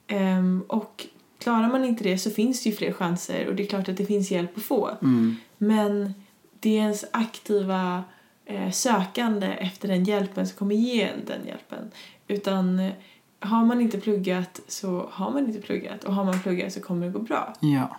Ehm, 0.08 0.64
och 0.68 1.08
klarar 1.40 1.68
man 1.68 1.86
inte 1.86 2.04
det 2.04 2.18
så 2.18 2.32
finns 2.32 2.64
det 2.64 2.70
ju 2.70 2.76
fler 2.76 2.94
chanser 2.94 3.48
och 3.48 3.56
det 3.56 3.64
är 3.64 3.68
klart 3.68 3.90
att 3.90 3.98
det 3.98 4.06
finns 4.06 4.32
hjälp 4.32 4.58
att 4.58 4.64
få. 4.64 4.90
Mm. 5.02 5.36
Men 5.58 6.14
det 6.60 6.70
är 6.70 6.82
ens 6.82 7.06
aktiva 7.12 8.04
eh, 8.46 8.72
sökande 8.72 9.48
efter 9.48 9.88
den 9.88 10.04
hjälpen 10.04 10.48
som 10.48 10.58
kommer 10.58 10.76
ge 10.76 11.02
en 11.02 11.26
den 11.26 11.48
hjälpen. 11.48 11.92
Utan 12.28 12.80
eh, 12.80 12.92
har 13.42 13.66
man 13.66 13.82
inte 13.82 13.98
pluggat 14.00 14.62
så 14.68 15.10
har 15.12 15.32
man 15.32 15.48
inte 15.48 15.62
pluggat 15.62 16.04
och 16.04 16.16
har 16.16 16.26
man 16.26 16.40
pluggat 16.40 16.74
så 16.74 16.80
kommer 16.80 17.06
det 17.06 17.12
gå 17.12 17.20
bra. 17.20 17.54
Ja. 17.60 17.98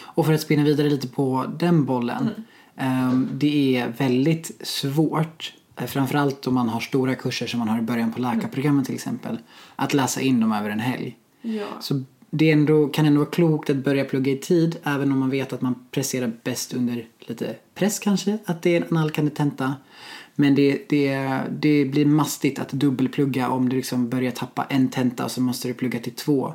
Och 0.00 0.26
för 0.26 0.32
att 0.32 0.40
spinna 0.40 0.64
vidare 0.64 0.88
lite 0.88 1.08
på 1.08 1.44
den 1.58 1.84
bollen. 1.84 2.30
ehm, 2.76 3.28
det 3.32 3.76
är 3.76 3.88
väldigt 3.88 4.50
svårt, 4.60 5.54
eh, 5.76 5.86
framförallt 5.86 6.46
om 6.46 6.54
man 6.54 6.68
har 6.68 6.80
stora 6.80 7.14
kurser 7.14 7.46
som 7.46 7.58
man 7.58 7.68
har 7.68 7.78
i 7.78 7.82
början 7.82 8.12
på 8.12 8.20
läkarprogrammet 8.20 8.86
till 8.86 8.94
exempel, 8.94 9.38
att 9.76 9.94
läsa 9.94 10.20
in 10.20 10.40
dem 10.40 10.52
över 10.52 10.70
en 10.70 10.80
helg. 10.80 11.16
Ja. 11.42 11.66
Så 11.80 12.02
det 12.30 12.50
ändå, 12.50 12.88
kan 12.88 13.06
ändå 13.06 13.20
vara 13.20 13.30
klokt 13.30 13.70
att 13.70 13.76
börja 13.76 14.04
plugga 14.04 14.32
i 14.32 14.36
tid 14.36 14.76
även 14.84 15.12
om 15.12 15.18
man 15.18 15.30
vet 15.30 15.52
att 15.52 15.60
man 15.60 15.74
presterar 15.90 16.32
bäst 16.42 16.74
under 16.74 17.06
lite 17.18 17.56
press 17.74 17.98
kanske, 17.98 18.38
att 18.44 18.62
det 18.62 18.76
är 18.76 18.82
en 18.82 18.96
analkande 18.96 19.30
tenta. 19.30 19.74
Men 20.36 20.54
det, 20.54 20.88
det, 20.88 21.40
det 21.50 21.84
blir 21.84 22.06
mastigt 22.06 22.58
att 22.58 22.72
dubbelplugga 22.72 23.48
om 23.48 23.68
du 23.68 23.76
liksom 23.76 24.08
börjar 24.08 24.30
tappa 24.30 24.64
en 24.64 24.88
tenta 24.88 25.24
och 25.24 25.30
så 25.30 25.40
måste 25.40 25.68
du 25.68 25.74
plugga 25.74 25.98
till 25.98 26.14
två. 26.14 26.54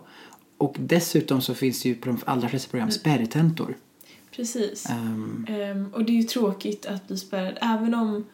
Och 0.57 0.75
dessutom 0.79 1.41
så 1.41 1.53
finns 1.53 1.81
det 1.81 1.89
ju 1.89 1.95
på 1.95 2.07
de 2.07 2.17
allra 2.25 2.49
flesta 2.49 2.71
program 2.71 2.91
spärrtentor. 2.91 3.75
Precis. 4.35 4.89
Ehm, 4.89 5.89
och 5.93 6.05
det 6.05 6.11
är 6.11 6.15
ju 6.15 6.23
tråkigt 6.23 6.85
att 6.85 7.07
bli 7.07 7.17
spärrad 7.17 7.57
även 7.61 7.93
om 7.93 8.25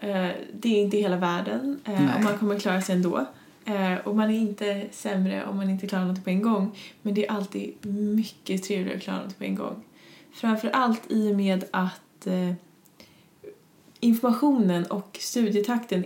eh, 0.00 0.28
det 0.52 0.68
är 0.68 0.82
inte 0.82 0.96
hela 0.96 1.16
världen 1.16 1.80
Nej. 1.84 2.08
och 2.16 2.22
man 2.22 2.38
kommer 2.38 2.58
klara 2.58 2.82
sig 2.82 2.94
ändå. 2.94 3.26
Eh, 3.64 3.94
och 3.94 4.16
man 4.16 4.30
är 4.30 4.38
inte 4.38 4.86
sämre 4.92 5.44
om 5.46 5.56
man 5.56 5.70
inte 5.70 5.86
klarar 5.86 6.04
något 6.04 6.24
på 6.24 6.30
en 6.30 6.42
gång. 6.42 6.78
Men 7.02 7.14
det 7.14 7.26
är 7.26 7.32
alltid 7.32 7.86
mycket 7.86 8.62
trevligare 8.62 8.96
att 8.96 9.02
klara 9.02 9.22
något 9.22 9.38
på 9.38 9.44
en 9.44 9.54
gång. 9.54 9.82
Framför 10.32 10.68
allt 10.68 11.02
i 11.08 11.32
och 11.32 11.36
med 11.36 11.64
att 11.70 12.26
informationen 14.06 14.84
och 14.86 15.18
studietakten 15.20 16.04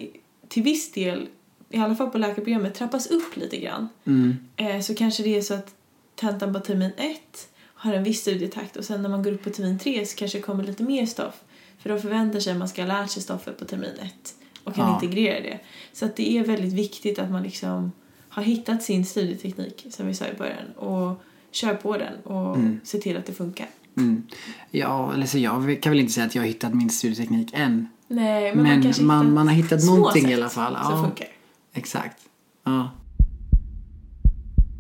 till 0.49 0.63
viss 0.63 0.93
del, 0.93 1.29
i 1.71 1.79
alla 1.79 1.95
fall 1.95 2.11
på 2.11 2.19
läkarprogrammet, 2.19 2.75
trappas 2.75 3.07
upp 3.07 3.37
lite 3.37 3.57
grann. 3.57 3.89
mm, 4.05 4.37
Eh, 4.57 4.81
så 4.81 4.95
kanske 4.95 5.23
det 5.23 5.37
är 5.37 5.43
så 5.43 5.55
att 5.55 5.75
tentan 6.15 6.53
på 6.55 6.61
termin 6.61 6.91
ett 6.97 7.49
har 7.63 7.93
en 7.95 8.05
viss 8.05 8.21
studietakt 8.21 8.77
och 8.77 8.85
sen 8.85 9.03
när 9.03 9.09
man 9.09 9.23
går 9.23 9.33
upp 9.33 9.45
på 9.45 9.51
termin 9.51 9.79
tre 9.79 10.07
så 10.07 10.17
kanske 10.17 10.39
det 10.39 10.43
kommer 10.43 10.65
lite 10.65 10.83
mer 10.83 11.07
stoff. 11.07 11.35
För 11.79 11.89
de 11.89 12.01
förväntar 12.03 12.41
sig 12.41 12.53
att 12.53 12.59
man 12.59 12.69
ska 12.69 12.83
ha 12.83 12.89
lärt 12.89 13.11
sig 13.11 13.23
stoffet 13.23 13.59
på 13.59 13.65
termin 13.65 13.91
ett 14.03 14.35
och 14.65 14.75
kan 14.75 14.89
Ja. 14.89 14.95
integrera 14.95 15.41
det. 15.41 15.61
Så 15.93 16.05
att 16.05 16.17
det 16.17 16.39
är 16.39 16.45
väldigt 16.45 16.73
viktigt 16.73 17.19
att 17.19 17.31
man 17.31 17.43
liksom 17.43 17.93
har 18.29 18.43
hittat 18.43 18.83
sin 18.83 19.07
studieteknik 19.07 19.87
som 19.91 20.07
vi 20.07 20.15
sa 20.15 20.25
i 20.27 20.35
början 20.35 20.73
och 20.77 21.23
kör 21.51 21.75
på 21.75 21.97
den 21.99 22.15
och 22.25 22.57
Mm. 22.57 22.81
ser 22.85 22.99
till 22.99 23.17
att 23.17 23.27
det 23.27 23.33
funkar. 23.33 23.69
Mm. 23.97 24.23
Ja, 24.71 25.13
eller 25.15 25.27
så 25.27 25.39
jag 25.39 25.83
kan 25.83 25.93
väl 25.93 26.01
inte 26.01 26.13
säga 26.13 26.27
att 26.27 26.35
jag 26.35 26.43
har 26.43 26.47
hittat 26.49 26.75
min 26.75 26.91
studieteknik 26.91 27.51
än. 27.53 27.89
Nej, 28.09 28.55
men, 28.55 28.81
Men, 28.81 28.93
man 29.07 29.07
man, 29.07 29.35
man 29.35 29.49
har 29.49 29.55
hittat 29.55 29.83
små 29.83 29.97
någonting 29.97 30.23
sätt 30.23 30.31
i 30.31 30.35
alla 30.35 30.49
fall. 30.49 30.73
som 30.85 30.95
Ja, 30.97 31.03
funkar. 31.03 31.27
exakt. 31.75 32.23
Ja. 32.65 32.91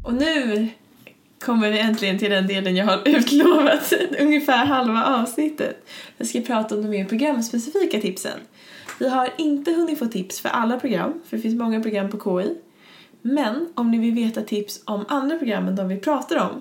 Och 0.05 0.15
nu 0.15 0.69
kommer 1.45 1.71
vi 1.71 1.79
äntligen 1.79 2.19
till 2.19 2.31
den 2.31 2.47
delen 2.47 2.77
jag 2.77 2.87
har 2.87 3.03
utlovat 3.09 3.93
ungefär 4.21 4.67
halva 4.67 5.05
avsnittet. 5.05 5.87
Jag 6.17 6.27
ska 6.29 6.41
prata 6.41 6.75
om 6.75 6.83
de 6.83 6.89
mer 6.89 7.05
programspecifika 7.05 8.01
tipsen. 8.01 8.41
Vi 8.99 9.09
har 9.09 9.31
inte 9.39 9.73
hunnit 9.73 9.99
få 9.99 10.07
tips 10.07 10.41
för 10.41 10.49
alla 10.49 10.81
program, 10.81 11.13
för 11.29 11.37
det 11.37 11.43
finns 11.43 11.55
många 11.55 11.81
program 11.83 12.11
på 12.11 12.41
KI. 12.43 12.55
Men 13.23 13.69
om 13.75 13.91
ni 13.91 13.99
vill 13.99 14.15
veta 14.15 14.43
tips 14.43 14.81
om 14.85 15.05
andra 15.09 15.39
program 15.39 15.69
än 15.69 15.77
de 15.77 15.89
vi 15.89 15.97
pratar 15.97 16.37
om 16.51 16.61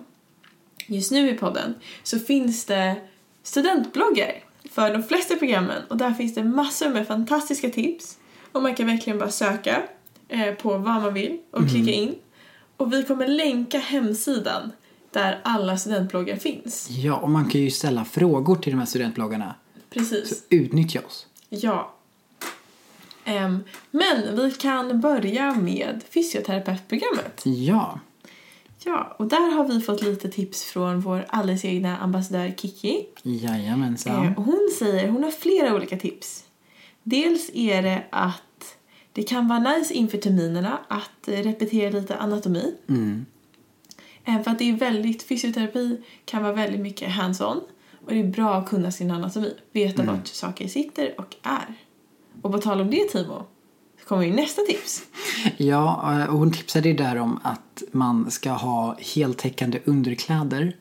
just 0.88 1.12
nu 1.12 1.30
i 1.30 1.34
podden 1.34 1.76
så 2.04 2.20
finns 2.20 2.66
det 2.66 2.96
studentbloggar 3.44 4.32
för 4.72 4.94
de 4.94 5.04
flesta 5.04 5.36
programmen 5.36 5.84
och 5.88 5.98
där 5.98 6.14
finns 6.14 6.36
det 6.36 6.44
massor 6.44 6.90
med 6.90 7.08
fantastiska 7.08 7.70
tips 7.70 8.18
och 8.52 8.62
man 8.62 8.76
kan 8.76 8.88
verkligen 8.88 9.20
bara 9.20 9.32
söka 9.32 9.84
eh, 10.28 10.54
på 10.54 10.70
vad 10.70 11.02
man 11.02 11.14
vill 11.14 11.38
och 11.52 11.70
klicka 11.70 11.92
in. 11.92 12.16
Och 12.78 12.94
vi 12.94 13.04
kommer 13.04 13.28
länka 13.28 13.80
hemsidan 13.80 14.72
där 15.12 15.40
alla 15.44 15.78
studentbloggar 15.78 16.36
finns. 16.36 16.88
ja, 16.90 17.16
och 17.16 17.30
man 17.30 17.50
kan 17.50 17.62
ju 17.62 17.72
ställa 17.72 18.06
frågor 18.06 18.56
till 18.56 18.72
de 18.72 18.80
här 18.80 18.86
studentbloggarna. 18.86 19.56
Precis. 19.90 20.30
Så 20.30 20.36
utnyttja 20.50 21.02
oss. 21.08 21.28
Ja. 21.50 21.96
Ehm, 23.26 23.64
men 23.92 24.36
vi 24.36 24.52
kan 24.52 25.02
börja 25.02 25.56
med 25.56 26.04
fysioterapeutprogrammet. 26.10 27.42
Ja. 27.44 28.00
Ja, 28.84 29.16
och 29.20 29.28
där 29.28 29.56
har 29.56 29.68
vi 29.68 29.82
fått 29.82 30.02
lite 30.02 30.30
tips 30.30 30.64
från 30.64 31.00
vår 31.00 31.26
alldeles 31.30 31.66
egna 31.66 31.98
ambassadör 31.98 32.54
Kiki. 32.58 33.06
Jajamensan. 33.24 34.26
Eh, 34.26 34.38
och 34.38 34.44
hon 34.44 34.70
säger, 34.80 35.10
hon 35.10 35.24
har 35.24 35.32
flera 35.32 35.76
olika 35.76 35.98
tips. 35.98 36.46
Dels 37.04 37.50
är 37.54 37.82
det 37.82 38.04
att 38.10 38.78
det 39.12 39.24
kan 39.24 39.48
vara 39.48 39.60
nice 39.60 39.94
inför 39.94 40.18
terminerna 40.18 40.80
att 40.88 41.28
repetera 41.28 41.90
lite 41.90 42.16
anatomi. 42.16 42.76
Mm. 42.90 43.26
Eh, 44.26 44.42
För 44.42 44.52
att 44.52 44.60
det 44.60 44.70
är 44.70 44.74
väldigt, 44.74 45.24
fysioterapi 45.24 46.02
kan 46.26 46.44
vara 46.44 46.54
väldigt 46.54 46.82
mycket 46.82 47.12
hands-on. 47.12 47.62
Och 48.06 48.12
det 48.12 48.20
är 48.20 48.24
bra 48.24 48.56
att 48.56 48.70
kunna 48.70 48.92
sin 48.92 49.12
anatomi, 49.12 49.54
veta 49.72 50.04
vart 50.04 50.28
saker 50.28 50.68
sitter 50.68 51.20
och 51.20 51.36
är. 51.44 51.76
Och 52.42 52.52
på 52.52 52.58
tal 52.58 52.82
om 52.82 52.90
det 52.90 53.10
Timo, 53.10 53.46
kommer 54.08 54.24
ju 54.24 54.34
nästa 54.34 54.62
tips. 54.62 55.04
Ja, 55.58 56.14
eh, 56.22 56.26
och 56.30 56.40
hon 56.40 56.52
tipsade 56.52 56.90
ju 56.90 56.96
där 56.96 57.16
om 57.16 57.40
att 57.44 57.84
man 57.92 58.32
ska 58.32 58.52
ha 58.52 58.98
heltäckande 59.00 59.80
underkläder. 59.86 60.76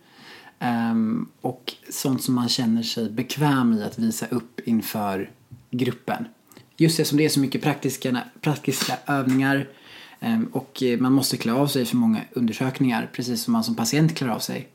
ehm, 0.59 1.29
och 1.41 1.73
sånt 1.91 2.23
som 2.23 2.35
man 2.35 2.49
känner 2.49 2.83
sig 2.83 3.11
bekväm 3.11 3.73
i 3.79 3.83
att 3.83 3.99
visa 3.99 4.27
upp 4.27 4.61
inför 4.65 5.31
gruppen. 5.71 6.25
Just 6.77 6.97
det 6.97 7.05
som 7.05 7.19
det 7.19 7.25
är 7.25 7.29
så 7.29 7.41
mycket 7.41 7.63
praktiska, 7.63 8.21
praktiska 8.41 8.97
övningar 9.07 9.69
ehm, 10.21 10.45
och 10.53 10.83
eh, 10.83 10.99
man 11.01 11.13
måste 11.13 11.37
klä 11.37 11.53
av 11.53 11.67
sig 11.67 11.85
för 11.85 11.97
många 11.97 12.21
undersökningar 12.33 13.11
precis 13.13 13.43
som 13.43 13.53
man 13.53 13.65
som 13.65 13.75
patient 13.75 14.15
klär 14.15 14.29
av 14.29 14.39
sig. 14.39 14.69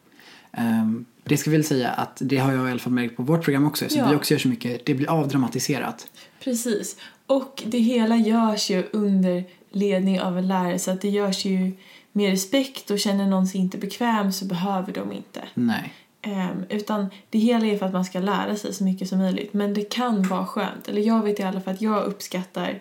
Ehm, 0.51 1.05
det 1.23 1.37
ska 1.37 1.49
vi 1.49 1.57
väl 1.57 1.65
säga 1.65 1.89
att 1.89 2.17
det 2.21 2.37
har 2.37 2.53
jag 2.53 2.67
i 2.67 2.71
alla 2.71 2.79
fall 2.79 2.93
märkt 2.93 3.17
på 3.17 3.23
vårt 3.23 3.43
program 3.43 3.65
också. 3.65 3.85
Så 3.89 3.97
Ja. 3.97 4.09
vi 4.09 4.15
också 4.15 4.33
gör 4.33 4.39
så 4.39 4.47
mycket, 4.47 4.85
det 4.85 4.93
blir 4.93 5.09
avdramatiserat. 5.09 6.07
Precis. 6.43 6.95
Och 7.29 7.63
det 7.65 7.79
hela 7.79 8.15
görs 8.15 8.69
ju 8.69 8.83
under 8.91 9.43
ledning 9.71 10.21
av 10.21 10.37
en 10.37 10.47
lärare 10.47 10.79
så 10.79 10.91
att 10.91 11.01
det 11.01 11.09
görs 11.09 11.45
ju 11.45 11.71
med 12.11 12.29
respekt 12.29 12.91
och 12.91 12.99
känner 12.99 13.27
någon 13.27 13.47
sig 13.47 13.61
inte 13.61 13.77
bekväm 13.77 14.31
så 14.31 14.45
behöver 14.45 14.93
de 14.93 15.11
inte. 15.11 15.41
Nej. 15.53 15.93
Ehm, 16.21 16.65
utan 16.69 17.09
det 17.29 17.39
hela 17.39 17.65
är 17.65 17.77
för 17.77 17.85
att 17.85 17.93
man 17.93 18.05
ska 18.05 18.19
lära 18.19 18.55
sig 18.55 18.73
så 18.73 18.83
mycket 18.83 19.09
som 19.09 19.19
möjligt. 19.19 19.53
Men 19.53 19.73
det 19.73 19.93
kan 19.93 20.23
vara 20.23 20.45
skönt, 20.45 20.87
eller 20.87 21.01
jag 21.01 21.23
vet 21.23 21.39
i 21.39 21.43
alla 21.43 21.61
fall 21.61 21.73
att 21.73 21.81
jag 21.81 22.03
uppskattar 22.03 22.79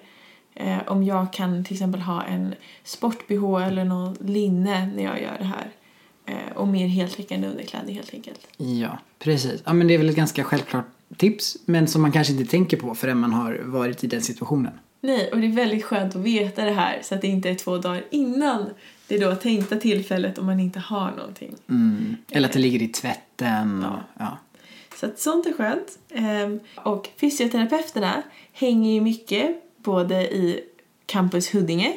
Eh, 0.61 0.79
om 0.87 1.03
jag 1.03 1.33
kan 1.33 1.65
till 1.65 1.75
exempel 1.75 2.01
ha 2.01 2.23
en 2.23 2.55
sport-bh 2.85 3.67
eller 3.67 3.85
någon 3.85 4.17
linne 4.21 4.87
när 4.87 5.05
jag 5.05 5.23
gör 5.23 5.37
det 5.39 5.45
här. 5.45 5.71
Eh, 6.27 6.57
och 6.57 6.69
mer 6.69 6.87
heltäckande 6.87 7.49
underkläder 7.49 7.93
helt 7.93 8.15
enkelt. 8.15 8.49
Ja, 8.57 8.99
precis. 9.19 9.63
Ja, 9.65 9.73
men 9.73 9.87
det 9.87 9.95
är 9.95 9.99
väl 9.99 10.09
ett 10.09 10.17
ganska 10.17 10.45
självklart 10.45 10.87
tips, 11.17 11.57
men 11.65 11.89
som 11.89 12.03
man 12.03 12.13
kanske 12.13 12.33
inte 12.33 12.45
tänker 12.45 12.77
på 12.77 12.95
förrän 12.95 13.19
man 13.19 13.33
har 13.33 13.61
varit 13.65 14.05
i 14.05 14.07
den 14.07 14.23
situationen. 14.23 14.73
Nej, 15.01 15.31
och 15.33 15.39
det 15.41 15.47
är 15.47 15.53
väldigt 15.53 15.85
skönt 15.85 16.17
att 16.17 16.23
veta 16.23 16.65
det 16.65 16.71
här 16.71 17.01
så 17.03 17.15
att 17.15 17.21
det 17.21 17.27
inte 17.27 17.51
är 17.51 17.55
två 17.55 17.79
dagar 17.79 18.05
innan 18.11 18.67
det 19.09 19.19
då 19.19 19.35
tänkta 19.35 19.77
tillfället 19.77 20.39
om 20.39 20.47
man 20.47 20.61
inte 20.61 20.79
har 20.81 21.11
någonting. 21.17 21.55
Mm. 21.69 22.17
Eller 22.31 22.49
att 22.49 22.53
det 22.55 22.59
ligger 22.59 22.83
i 22.83 22.89
tvätten. 22.89 23.85
Och, 23.85 23.99
ja. 24.19 24.39
Så 24.97 25.07
att 25.07 25.19
sånt 25.19 25.47
är 25.47 25.53
skönt. 25.53 25.99
Ehm, 26.11 26.61
och 26.77 27.09
fysioterapeuterna 27.21 28.23
hänger 28.53 28.93
ju 28.95 29.01
mycket 29.01 29.63
både 29.77 30.23
i 30.23 30.61
Campus 31.07 31.55
Huddinge, 31.55 31.97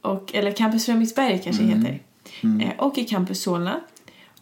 och, 0.00 0.34
eller 0.34 0.50
Campus 0.52 0.86
Fredriksberg 0.86 1.40
kanske 1.44 1.62
Mm. 1.62 1.80
heter, 1.80 2.00
eh, 2.66 2.78
och 2.78 2.98
i 2.98 3.04
Campus 3.04 3.42
Solna. 3.42 3.80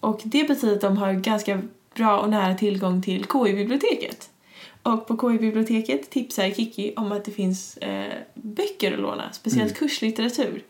Och 0.01 0.21
det 0.25 0.49
betyder 0.49 0.75
att 0.75 0.81
de 0.81 0.97
har 0.97 1.13
ganska 1.13 1.63
bra 1.97 2.21
och 2.21 2.31
nära 2.31 2.55
tillgång 2.55 3.03
till 3.03 3.25
KI-biblioteket. 3.25 4.31
Och 4.83 5.07
på 5.07 5.17
KI-biblioteket 5.17 6.11
tipsar 6.11 6.51
Kiki 6.51 6.93
om 6.97 7.13
att 7.13 7.25
det 7.25 7.31
finns 7.31 7.77
eh, 7.77 8.15
böcker 8.35 8.93
att 8.93 8.99
låna, 8.99 9.33
speciellt 9.33 9.79
kurslitteratur. 9.79 10.63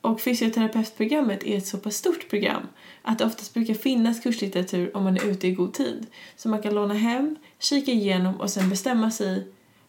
Och 0.00 0.20
fysioterapeutprogrammet 0.20 1.44
är 1.44 1.56
ett 1.58 1.66
så 1.66 1.78
pass 1.78 1.96
stort 1.96 2.30
program 2.30 2.62
att 3.02 3.18
det 3.18 3.24
oftast 3.24 3.54
brukar 3.54 3.74
finnas 3.74 4.20
kurslitteratur 4.20 4.96
om 4.96 5.04
man 5.04 5.16
är 5.16 5.26
ute 5.30 5.46
i 5.48 5.50
god 5.50 5.72
tid. 5.74 6.06
Så 6.36 6.48
man 6.48 6.62
kan 6.62 6.74
låna 6.74 6.94
hem, 6.94 7.36
kika 7.58 7.90
igenom 7.90 8.34
och 8.34 8.50
sen 8.50 8.68
bestämma 8.68 9.10
sig 9.10 9.46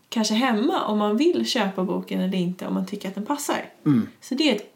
kanske 0.09 0.33
hemma 0.33 0.85
om 0.85 0.97
man 0.97 1.17
vill 1.17 1.45
köpa 1.45 1.83
boken 1.83 2.19
eller 2.19 2.37
inte 2.37 2.67
om 2.67 2.73
man 2.73 2.85
tycker 2.85 3.07
att 3.07 3.15
den 3.15 3.25
passar. 3.25 3.65
Så 4.21 4.35
det 4.35 4.51
är 4.51 4.55
ett 4.55 4.75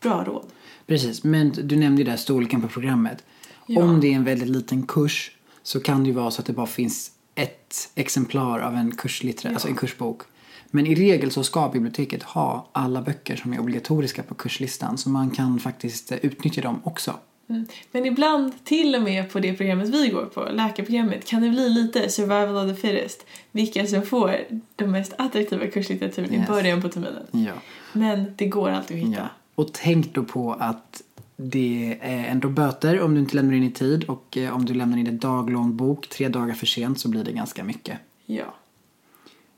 bra 0.00 0.24
råd. 0.24 0.46
Precis, 0.86 1.24
men 1.24 1.52
du 1.62 1.76
nämnde 1.76 2.02
ju 2.02 2.10
där 2.10 2.16
storleken 2.16 2.62
på 2.62 2.68
programmet. 2.68 3.24
Ja. 3.66 3.82
Om 3.82 4.00
det 4.00 4.12
är 4.12 4.16
en 4.16 4.24
väldigt 4.24 4.48
liten 4.48 4.86
kurs 4.86 5.32
så 5.62 5.80
kan 5.80 6.02
det 6.02 6.06
ju 6.06 6.12
vara 6.14 6.30
så 6.30 6.40
att 6.40 6.46
det 6.46 6.52
bara 6.52 6.66
finns 6.66 7.10
ett 7.34 7.90
exemplar 7.94 8.60
av 8.60 8.74
en 8.74 8.96
kurslitteratur, 8.96 9.54
alltså 9.54 9.68
en 9.68 9.74
kursbok. 9.76 10.22
Men 10.70 10.86
i 10.86 10.94
regel 10.94 11.30
så 11.30 11.42
ska 11.44 11.68
biblioteket 11.68 12.22
ha 12.22 12.68
alla 12.72 13.02
böcker 13.02 13.36
som 13.36 13.52
är 13.52 13.60
obligatoriska 13.60 14.22
på 14.22 14.34
kurslistan 14.34 14.98
så 14.98 15.08
man 15.10 15.30
kan 15.30 15.60
faktiskt 15.60 16.12
eh, 16.12 16.18
utnyttja 16.22 16.62
dem 16.62 16.80
också. 16.84 17.14
Mm. 17.48 17.66
Men 17.92 18.06
ibland, 18.06 18.64
till 18.64 18.94
och 18.94 19.02
med 19.02 19.30
på 19.32 19.40
det 19.40 19.52
programmet 19.54 19.88
vi 19.88 20.08
går 20.08 20.24
på, 20.24 20.48
läkarprogrammet, 20.52 21.26
kan 21.26 21.42
det 21.42 21.48
bli 21.48 21.68
lite 21.68 22.10
survival 22.10 22.56
of 22.70 22.76
the 22.76 22.88
fittest. 22.88 23.26
Vilka 23.52 23.86
som 23.86 24.02
får 24.02 24.36
de 24.76 24.86
mest 24.86 25.12
attraktiva 25.18 25.66
kurslitteraturen 25.66 26.34
Yes. 26.34 26.44
i 26.48 26.52
början 26.52 26.82
på 26.82 26.88
terminen. 26.88 27.26
Ja. 27.30 27.52
Men 27.92 28.34
det 28.36 28.46
går 28.46 28.70
alltid 28.70 28.96
att 28.96 29.08
hitta. 29.08 29.20
ja. 29.20 29.28
Och 29.54 29.72
tänk 29.72 30.14
då 30.14 30.24
på 30.24 30.52
att 30.60 31.02
det 31.42 31.98
är 32.00 32.24
ändå 32.24 32.48
böter 32.48 33.00
om 33.00 33.14
du 33.14 33.20
inte 33.20 33.36
lämnar 33.36 33.54
in 33.54 33.62
i 33.62 33.70
tid 33.70 34.04
och 34.04 34.36
eh, 34.36 34.56
om 34.56 34.64
du 34.64 34.74
lämnar 34.74 34.98
in 34.98 35.06
en 35.06 35.18
daglång 35.18 35.76
bok 35.76 36.08
tre 36.08 36.28
dagar 36.28 36.54
för 36.54 36.66
sent 36.66 37.00
så 37.00 37.08
blir 37.08 37.24
det 37.24 37.32
ganska 37.32 37.64
mycket. 37.64 37.98
Ja. 38.26 38.54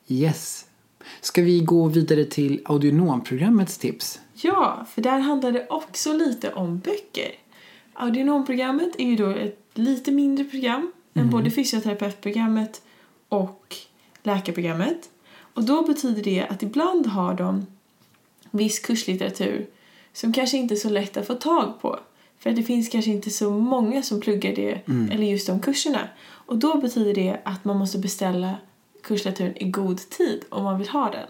Yes. 0.08 0.66
Ska 1.20 1.42
vi 1.42 1.60
gå 1.60 1.88
vidare 1.88 2.24
till 2.24 2.60
audionomprogrammets 2.64 3.78
tips? 3.78 4.20
Ja, 4.34 4.86
för 4.90 5.02
där 5.02 5.18
handlar 5.18 5.52
det 5.52 5.66
också 5.70 6.12
lite 6.12 6.52
om 6.52 6.78
böcker. 6.78 7.32
Audionomprogrammet 7.92 8.90
är 8.98 9.06
ju 9.06 9.16
då 9.16 9.30
ett 9.30 9.58
lite 9.74 10.12
mindre 10.12 10.44
program 10.44 10.92
än 11.14 11.30
både 11.30 11.50
fysioterapeutprogrammet 11.50 12.82
och 13.28 13.76
läkarprogrammet. 14.22 15.10
Och 15.54 15.64
då 15.64 15.82
betyder 15.82 16.22
det 16.22 16.46
att 16.46 16.62
ibland 16.62 17.06
har 17.06 17.34
de 17.34 17.66
viss 18.50 18.78
kurslitteratur 18.78 19.66
som 20.12 20.32
kanske 20.32 20.56
inte 20.56 20.74
är 20.74 20.76
så 20.76 20.88
lätt 20.88 21.16
att 21.16 21.26
få 21.26 21.34
tag 21.34 21.80
på. 21.80 21.98
För 22.38 22.50
det 22.50 22.62
finns 22.62 22.88
kanske 22.88 23.10
inte 23.10 23.30
så 23.30 23.50
många 23.50 24.02
som 24.02 24.20
pluggar 24.20 24.54
det, 24.54 24.80
eller 25.12 25.26
just 25.26 25.46
de 25.46 25.60
kurserna. 25.60 26.08
Och 26.24 26.56
då 26.58 26.76
betyder 26.80 27.14
det 27.14 27.40
att 27.44 27.64
man 27.64 27.78
måste 27.78 27.98
beställa 27.98 28.56
kurslitteraturen 29.02 29.56
i 29.56 29.70
god 29.70 29.98
tid 30.10 30.44
om 30.48 30.64
man 30.64 30.78
vill 30.78 30.88
ha 30.88 31.10
den. 31.10 31.26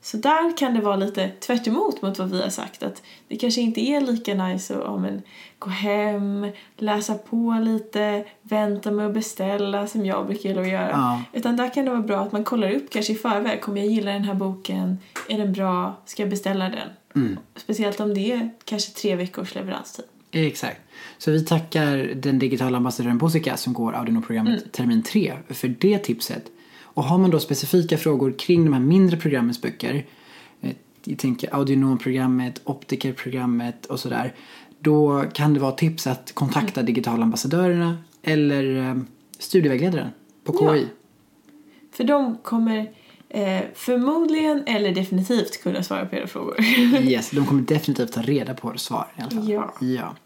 Så 0.00 0.16
där 0.16 0.56
kan 0.56 0.74
det 0.74 0.80
vara 0.80 0.96
lite 0.96 1.28
tvärt 1.28 1.66
emot 1.66 2.02
mot 2.02 2.18
vad 2.18 2.30
vi 2.30 2.42
har 2.42 2.50
sagt. 2.50 2.82
Att 2.82 3.02
det 3.28 3.36
kanske 3.36 3.60
inte 3.60 3.80
är 3.80 4.00
lika 4.00 4.34
nice 4.34 4.74
att 4.74 4.84
ja, 4.84 4.96
men, 4.96 5.22
gå 5.58 5.70
hem, 5.70 6.46
läsa 6.76 7.14
på 7.14 7.58
lite, 7.62 8.24
vänta 8.42 8.90
med 8.90 9.06
att 9.06 9.14
beställa 9.14 9.86
som 9.86 10.06
jag 10.06 10.26
brukar 10.26 10.48
gilla 10.48 10.60
att 10.60 10.68
göra. 10.68 10.90
Ja. 10.90 11.22
Utan 11.32 11.56
där 11.56 11.74
kan 11.74 11.84
det 11.84 11.90
vara 11.90 12.02
bra 12.02 12.20
att 12.20 12.32
man 12.32 12.44
kollar 12.44 12.70
upp 12.70 12.90
kanske 12.90 13.12
i 13.12 13.16
förväg. 13.16 13.60
Kommer 13.60 13.80
jag 13.80 13.86
gilla 13.86 14.12
den 14.12 14.24
här 14.24 14.34
boken? 14.34 14.98
Är 15.28 15.38
den 15.38 15.52
bra? 15.52 15.96
Ska 16.04 16.22
jag 16.22 16.30
beställa 16.30 16.68
den? 16.68 17.38
Speciellt 17.56 18.00
om 18.00 18.14
det 18.14 18.32
är 18.32 18.50
kanske 18.64 18.92
tre 18.92 19.16
veckors 19.16 19.54
leveranstid. 19.54 20.04
Exakt. 20.30 20.80
Så 21.18 21.30
vi 21.30 21.44
tackar 21.44 21.96
den 21.96 22.38
digitala 22.38 22.76
ambassadören 22.76 23.18
Bosika 23.18 23.56
som 23.56 23.72
går 23.72 23.92
Audiono-programmet 23.92 24.72
termin 24.72 25.02
3 25.02 25.34
för 25.48 25.68
det 25.68 25.98
tipset. 25.98 26.42
Och 26.98 27.04
har 27.04 27.18
man 27.18 27.30
då 27.30 27.40
specifika 27.40 27.98
frågor 27.98 28.34
kring 28.38 28.64
de 28.64 28.72
här 28.72 28.80
mindre 28.80 29.16
programmens 29.16 29.62
böcker, 29.62 30.06
eh, 30.60 30.72
jag 31.04 31.18
tänker 31.18 31.54
Audionom-programmet, 31.54 32.60
Optiker-programmet 32.64 33.86
och 33.86 34.00
sådär, 34.00 34.34
då 34.78 35.24
kan 35.34 35.54
det 35.54 35.60
vara 35.60 35.72
tips 35.72 36.06
att 36.06 36.34
kontakta 36.34 36.82
digitala 36.82 37.22
ambassadörerna 37.22 37.98
eller 38.22 38.76
eh, 38.76 38.96
studievägledaren 39.38 40.08
på 40.44 40.52
KI. 40.52 40.80
Ja. 40.80 40.88
För 41.92 42.04
de 42.04 42.36
kommer 42.42 42.92
eh, 43.28 43.60
förmodligen 43.74 44.62
eller 44.66 44.94
definitivt 44.94 45.62
kunna 45.62 45.82
svara 45.82 46.06
på 46.06 46.16
era 46.16 46.26
frågor. 46.26 46.60
Yes, 47.00 47.30
de 47.30 47.46
kommer 47.46 47.62
definitivt 47.62 48.12
ta 48.12 48.22
reda 48.22 48.54
på 48.54 48.72
svar 48.76 49.06
i 49.16 49.20
alla 49.20 49.30
fall. 49.30 49.48
Ja. 49.48 49.74
ja. 49.80 50.16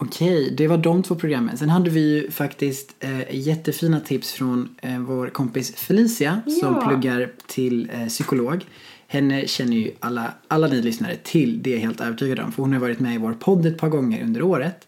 Okej, 0.00 0.54
det 0.56 0.68
var 0.68 0.78
de 0.78 1.02
två 1.02 1.14
programmen. 1.14 1.58
Sen 1.58 1.68
hade 1.68 1.90
vi 1.90 2.00
ju 2.14 2.30
faktiskt 2.30 2.94
eh, 3.00 3.34
jättefina 3.36 4.00
tips 4.00 4.32
från 4.32 4.68
eh, 4.82 4.98
vår 4.98 5.28
kompis 5.28 5.74
Felicia 5.76 6.40
som 6.60 6.74
Ja. 6.74 6.86
pluggar 6.88 7.30
till 7.46 7.90
eh, 7.92 8.06
psykolog. 8.06 8.64
Henne 9.06 9.46
känner 9.46 9.76
ju 9.76 9.90
alla, 10.00 10.32
alla 10.48 10.66
ni 10.66 10.82
lyssnare 10.82 11.16
till, 11.16 11.62
det 11.62 11.70
är 11.70 11.74
jag 11.74 11.80
helt 11.80 12.00
övertygad 12.00 12.38
om. 12.40 12.52
För 12.52 12.62
hon 12.62 12.72
har 12.72 12.80
varit 12.80 13.00
med 13.00 13.14
i 13.14 13.18
vår 13.18 13.32
podd 13.32 13.66
ett 13.66 13.78
par 13.78 13.88
gånger 13.88 14.22
under 14.24 14.42
året. 14.42 14.86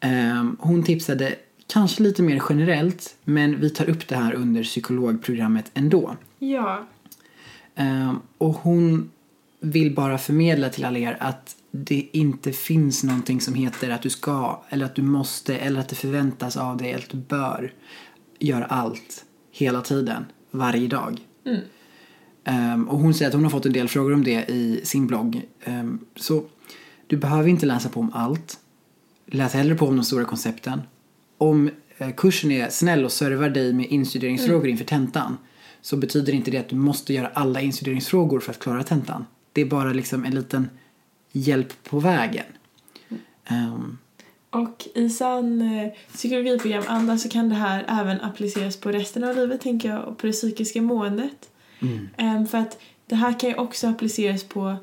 Ehm, 0.00 0.56
hon 0.60 0.82
tipsade 0.82 1.34
kanske 1.66 2.02
lite 2.02 2.22
mer 2.22 2.42
generellt, 2.48 3.14
men 3.24 3.60
vi 3.60 3.70
tar 3.70 3.90
upp 3.90 4.08
det 4.08 4.16
här 4.16 4.34
under 4.34 4.62
psykologprogrammet 4.62 5.70
ändå. 5.74 6.16
ja. 6.38 6.86
Ehm, 7.76 8.16
och 8.38 8.54
hon 8.54 9.10
vill 9.64 9.94
bara 9.94 10.18
förmedla 10.18 10.68
till 10.68 10.84
alla 10.84 10.98
er 10.98 11.16
att 11.20 11.56
det 11.70 12.08
inte 12.12 12.52
finns 12.52 13.04
någonting 13.04 13.40
som 13.40 13.54
heter 13.54 13.90
att 13.90 14.02
du 14.02 14.10
ska 14.10 14.62
eller 14.68 14.86
att 14.86 14.94
du 14.94 15.02
måste 15.02 15.56
eller 15.56 15.80
att 15.80 15.88
det 15.88 15.96
förväntas 15.96 16.56
av 16.56 16.76
dig 16.76 16.90
eller 16.90 17.02
att 17.02 17.10
du 17.10 17.16
bör 17.16 17.72
göra 18.38 18.64
allt 18.64 19.24
hela 19.52 19.80
tiden, 19.80 20.24
varje 20.50 20.88
dag. 20.88 21.20
Ehm, 22.44 22.88
och 22.88 22.98
hon 22.98 23.14
säger 23.14 23.28
att 23.28 23.34
hon 23.34 23.42
har 23.42 23.50
fått 23.50 23.66
en 23.66 23.72
del 23.72 23.88
frågor 23.88 24.14
om 24.14 24.24
det 24.24 24.50
i 24.50 24.80
sin 24.84 25.06
blogg. 25.06 25.42
Ehm, 25.64 25.98
så 26.16 26.44
du 27.06 27.16
behöver 27.16 27.48
inte 27.48 27.66
läsa 27.66 27.88
på 27.88 28.00
om 28.00 28.10
allt. 28.14 28.58
Läs 29.26 29.54
hellre 29.54 29.74
på 29.74 29.86
om 29.86 29.96
de 29.96 30.04
stora 30.04 30.24
koncepten. 30.24 30.82
Om 31.38 31.70
eh, 31.98 32.10
kursen 32.16 32.50
är 32.50 32.68
snäll 32.68 33.04
och 33.04 33.12
servar 33.12 33.48
dig 33.48 33.72
med 33.72 33.86
instuderingsfrågor 33.86 34.68
inför 34.68 34.84
tentan 34.84 35.36
så 35.80 35.96
betyder 35.96 36.32
inte 36.32 36.50
det 36.50 36.58
att 36.58 36.68
du 36.68 36.76
måste 36.76 37.14
göra 37.14 37.28
alla 37.28 37.60
instuderingsfrågor 37.60 38.40
för 38.40 38.50
att 38.50 38.58
klara 38.58 38.82
tentan. 38.82 39.24
Det 39.54 39.60
är 39.60 39.64
bara 39.66 39.92
liksom 39.92 40.24
en 40.24 40.34
liten 40.34 40.70
hjälp 41.32 41.84
på 41.90 41.98
vägen. 42.00 42.44
Ehm, 43.46 43.98
Och 44.50 44.88
i 44.94 45.10
sann 45.10 45.62
eh, 45.62 45.92
psykologiprogram-anda 46.12 47.18
så 47.18 47.28
kan 47.28 47.48
det 47.48 47.54
här 47.54 47.84
även 47.88 48.20
appliceras 48.20 48.76
på 48.76 48.92
resten 48.92 49.24
av 49.24 49.36
livet, 49.36 49.60
tänker 49.60 49.88
jag, 49.88 50.04
och 50.04 50.18
på 50.18 50.26
det 50.26 50.32
psykiska 50.32 50.82
måendet. 50.82 51.50
Ehm, 52.16 52.46
för 52.46 52.58
att 52.58 52.78
det 53.06 53.14
här 53.14 53.40
kan 53.40 53.50
ju 53.50 53.56
också 53.56 53.88
appliceras 53.88 54.44
på 54.44 54.76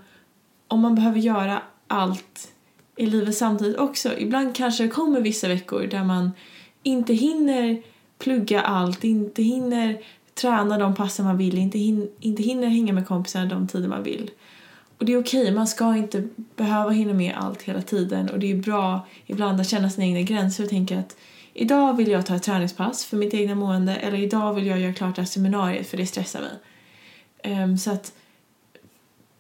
om 0.68 0.80
man 0.80 0.96
behöver 0.96 1.20
göra 1.20 1.62
allt 1.88 2.52
i 2.96 3.06
livet 3.06 3.38
samtidigt 3.38 3.78
också. 3.78 4.18
Ibland 4.18 4.56
kanske 4.56 4.84
det 4.84 4.90
kommer 4.90 5.22
vissa 5.22 5.48
veckor 5.48 5.88
där 5.88 6.04
man 6.04 6.32
inte 6.84 7.14
hinner 7.14 7.82
plugga 8.20 8.62
allt, 8.62 9.04
inte 9.04 9.44
hinner 9.44 10.02
träna 10.34 10.78
de 10.78 10.96
passen 10.96 11.26
man 11.26 11.38
vill, 11.38 11.58
inte, 11.58 11.78
hin- 11.78 12.10
inte 12.20 12.44
hinner 12.44 12.68
hänga 12.68 12.94
med 12.94 13.08
kompisarna 13.08 13.46
de 13.46 13.68
tider 13.68 13.88
man 13.90 14.04
vill. 14.04 14.32
Och 15.02 15.08
det 15.08 15.14
är 15.14 15.20
okej, 15.20 15.52
man 15.52 15.68
ska 15.68 15.96
inte 15.96 16.28
behöva 16.56 16.90
hinna 16.90 17.14
med 17.14 17.36
allt 17.38 17.62
hela 17.62 17.82
tiden 17.82 18.30
och 18.30 18.40
det 18.40 18.52
är 18.52 18.56
bra 18.56 19.08
ibland 19.26 19.62
att 19.62 19.70
känna 19.70 19.90
sina 19.90 20.06
egna 20.06 20.22
gränser 20.22 20.64
och 20.64 20.70
tänka 20.70 21.00
att 21.00 21.18
idag 21.54 21.98
vill 21.98 22.08
jag 22.08 22.26
ta 22.26 22.36
ett 22.36 22.44
träningspass 22.44 23.06
för 23.06 23.18
mitt 23.18 23.34
egna 23.34 23.56
mående 23.56 23.96
eller 23.96 24.18
idag 24.18 24.54
vill 24.54 24.66
jag 24.68 24.80
göra 24.80 24.94
klart 24.94 25.16
det 25.16 25.22
här 25.22 25.28
seminariet 25.28 25.88
för 25.88 25.98
det 25.98 26.06
stressar 26.06 26.42
mig. 26.42 26.52
Ehm, 27.44 27.78
så 27.78 27.92
att 27.92 28.14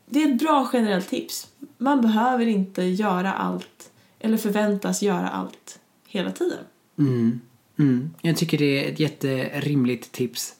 det 0.05 0.23
är 0.23 0.31
ett 0.31 0.39
bra 0.39 0.69
generellt 0.73 1.09
tips. 1.09 1.47
Man 1.77 2.01
behöver 2.01 2.45
inte 2.45 2.83
göra 2.83 3.33
allt 3.33 3.91
eller 4.19 4.37
förväntas 4.37 5.01
göra 5.01 5.29
allt 5.29 5.79
hela 6.07 6.31
tiden. 6.31 6.63
Mm. 6.99 7.41
Mm. 7.79 8.13
Jag 8.21 8.37
tycker 8.37 8.57
det 8.57 8.85
är 8.85 8.91
ett 8.91 8.99
jätterimligt 8.99 10.11
tips. 10.11 10.55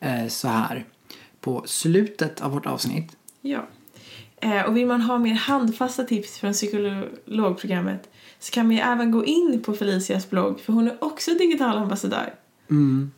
Eh, 0.00 0.26
så 0.28 0.48
här. 0.48 0.84
på 1.40 1.62
slutet 1.66 2.40
av 2.40 2.50
vårt 2.50 2.66
avsnitt. 2.66 3.16
Ja. 3.40 3.66
Eh, 4.40 4.62
och 4.62 4.76
vill 4.76 4.86
man 4.86 5.00
ha 5.00 5.18
mer 5.18 5.34
handfasta 5.34 6.04
tips 6.04 6.38
från 6.38 6.52
psykologprogrammet 6.52 8.08
så 8.38 8.52
kan 8.52 8.66
man 8.66 8.76
ju 8.76 8.82
även 8.82 9.10
gå 9.10 9.24
in 9.24 9.62
på 9.64 9.72
Felicias 9.72 10.30
blogg 10.30 10.60
för 10.60 10.72
hon 10.72 10.88
är 10.88 11.04
också 11.04 11.30
digital 11.34 11.78
ambassadör. 11.78 12.34
Mm. 12.70 13.10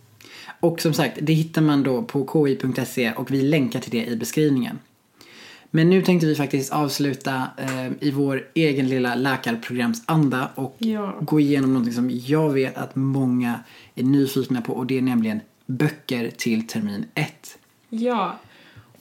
Och 0.61 0.81
som 0.81 0.95
sagt, 0.95 1.19
det 1.23 1.33
hittar 1.33 1.63
man 1.63 1.83
då 1.83 2.03
på 2.03 2.47
ki.se 2.47 3.13
och 3.13 3.31
vi 3.31 3.43
länkar 3.43 3.81
till 3.81 3.91
det 3.91 4.07
i 4.07 4.17
beskrivningen. 4.17 4.79
Men 5.71 5.91
nu 5.91 6.03
tänkte 6.03 6.27
vi 6.27 6.35
faktiskt 6.35 6.73
avsluta 6.73 7.43
eh, 7.57 7.87
i 8.01 8.11
vår 8.11 8.47
egen 8.55 8.89
lilla 8.89 9.15
läkarprogramsanda 9.15 10.49
och 10.55 10.77
Ja. 10.79 11.19
gå 11.21 11.41
igenom 11.41 11.75
något 11.75 11.95
som 11.95 12.11
jag 12.25 12.51
vet 12.51 12.77
att 12.77 12.97
många 12.97 13.61
är 13.95 14.03
nyfikna 14.03 14.63
på 14.63 14.73
och 14.73 14.87
det 14.87 14.99
är 14.99 15.03
nämligen 15.03 15.41
böcker 15.67 16.31
till 16.37 16.67
termin 16.67 17.05
1. 17.15 17.59
Ja. 17.89 18.39